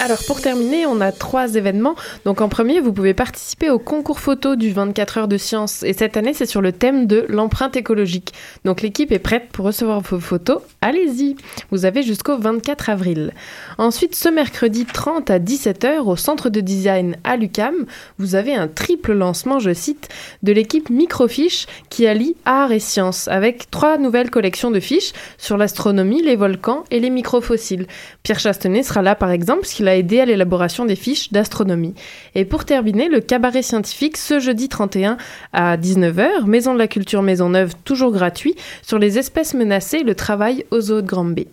[0.00, 1.94] Alors pour terminer, on a trois événements.
[2.24, 5.92] Donc en premier, vous pouvez participer au concours photo du 24 heures de science et
[5.92, 8.34] cette année c'est sur le thème de l'empreinte écologique.
[8.64, 10.60] Donc l'équipe est prête pour recevoir vos photos.
[10.80, 11.36] Allez-y,
[11.70, 13.32] vous avez jusqu'au 24 avril.
[13.78, 17.86] Ensuite, ce mercredi 30 à 17h au centre de design à l'UCAM,
[18.18, 20.08] vous avez un triple lancement, je cite,
[20.42, 25.56] de l'équipe Microfiche qui allie art et science avec trois nouvelles collections de fiches sur
[25.56, 27.86] l'astronomie, les volcans et les microfossiles.
[28.22, 31.94] Pierre Chastenay sera là par exemple puisqu'il a aidé à l'élaboration des fiches d'astronomie.
[32.34, 35.16] Et pour terminer, le cabaret scientifique ce jeudi 31
[35.52, 40.14] à 19h, Maison de la Culture Maisonneuve, toujours gratuit, sur les espèces menacées et le
[40.14, 41.48] travail aux eaux de Grande Baie.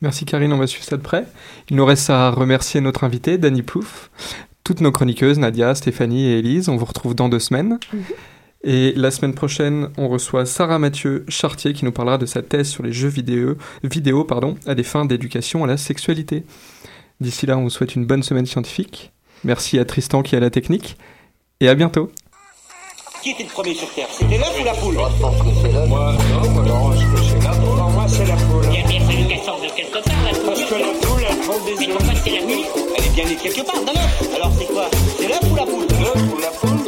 [0.00, 1.24] Merci Karine, on va suivre ça de près.
[1.70, 4.10] Il nous reste à remercier notre invité, Dani Plouf,
[4.62, 6.68] toutes nos chroniqueuses, Nadia, Stéphanie et Élise.
[6.68, 7.78] On vous retrouve dans deux semaines.
[8.64, 12.68] Et la semaine prochaine, on reçoit Sarah Mathieu Chartier qui nous parlera de sa thèse
[12.68, 16.44] sur les jeux vidéo, vidéo pardon, à des fins d'éducation à la sexualité.
[17.24, 19.10] D'ici là, on vous souhaite une bonne semaine scientifique.
[19.44, 20.98] Merci à Tristan qui est à la technique.
[21.60, 22.10] Et à bientôt.
[23.22, 24.08] Qui était le premier sur Terre?
[24.10, 24.94] C'était l'œuf ou la poule?
[24.94, 25.88] Moi, je pense que c'est l'œuf.
[25.88, 26.12] Moi,
[26.42, 27.78] non, moi, non, je pense que c'est la poule.
[27.78, 28.64] Non, moi, c'est la poule.
[28.70, 30.44] Il y a bien fallu qu'elle sorte de quelque part, la poule.
[30.44, 31.96] Parce que la poule, elle prend des Mais œufs.
[31.96, 32.64] pourquoi c'est la nuit
[32.98, 33.80] Elle est bien née quelque part.
[34.36, 34.90] Alors c'est quoi?
[35.18, 35.86] C'est l'œuf ou la poule?
[35.88, 36.84] L'œuf ou la poule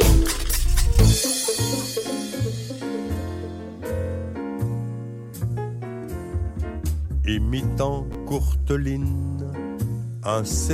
[7.27, 9.36] imitant Courteline,
[10.27, 10.43] un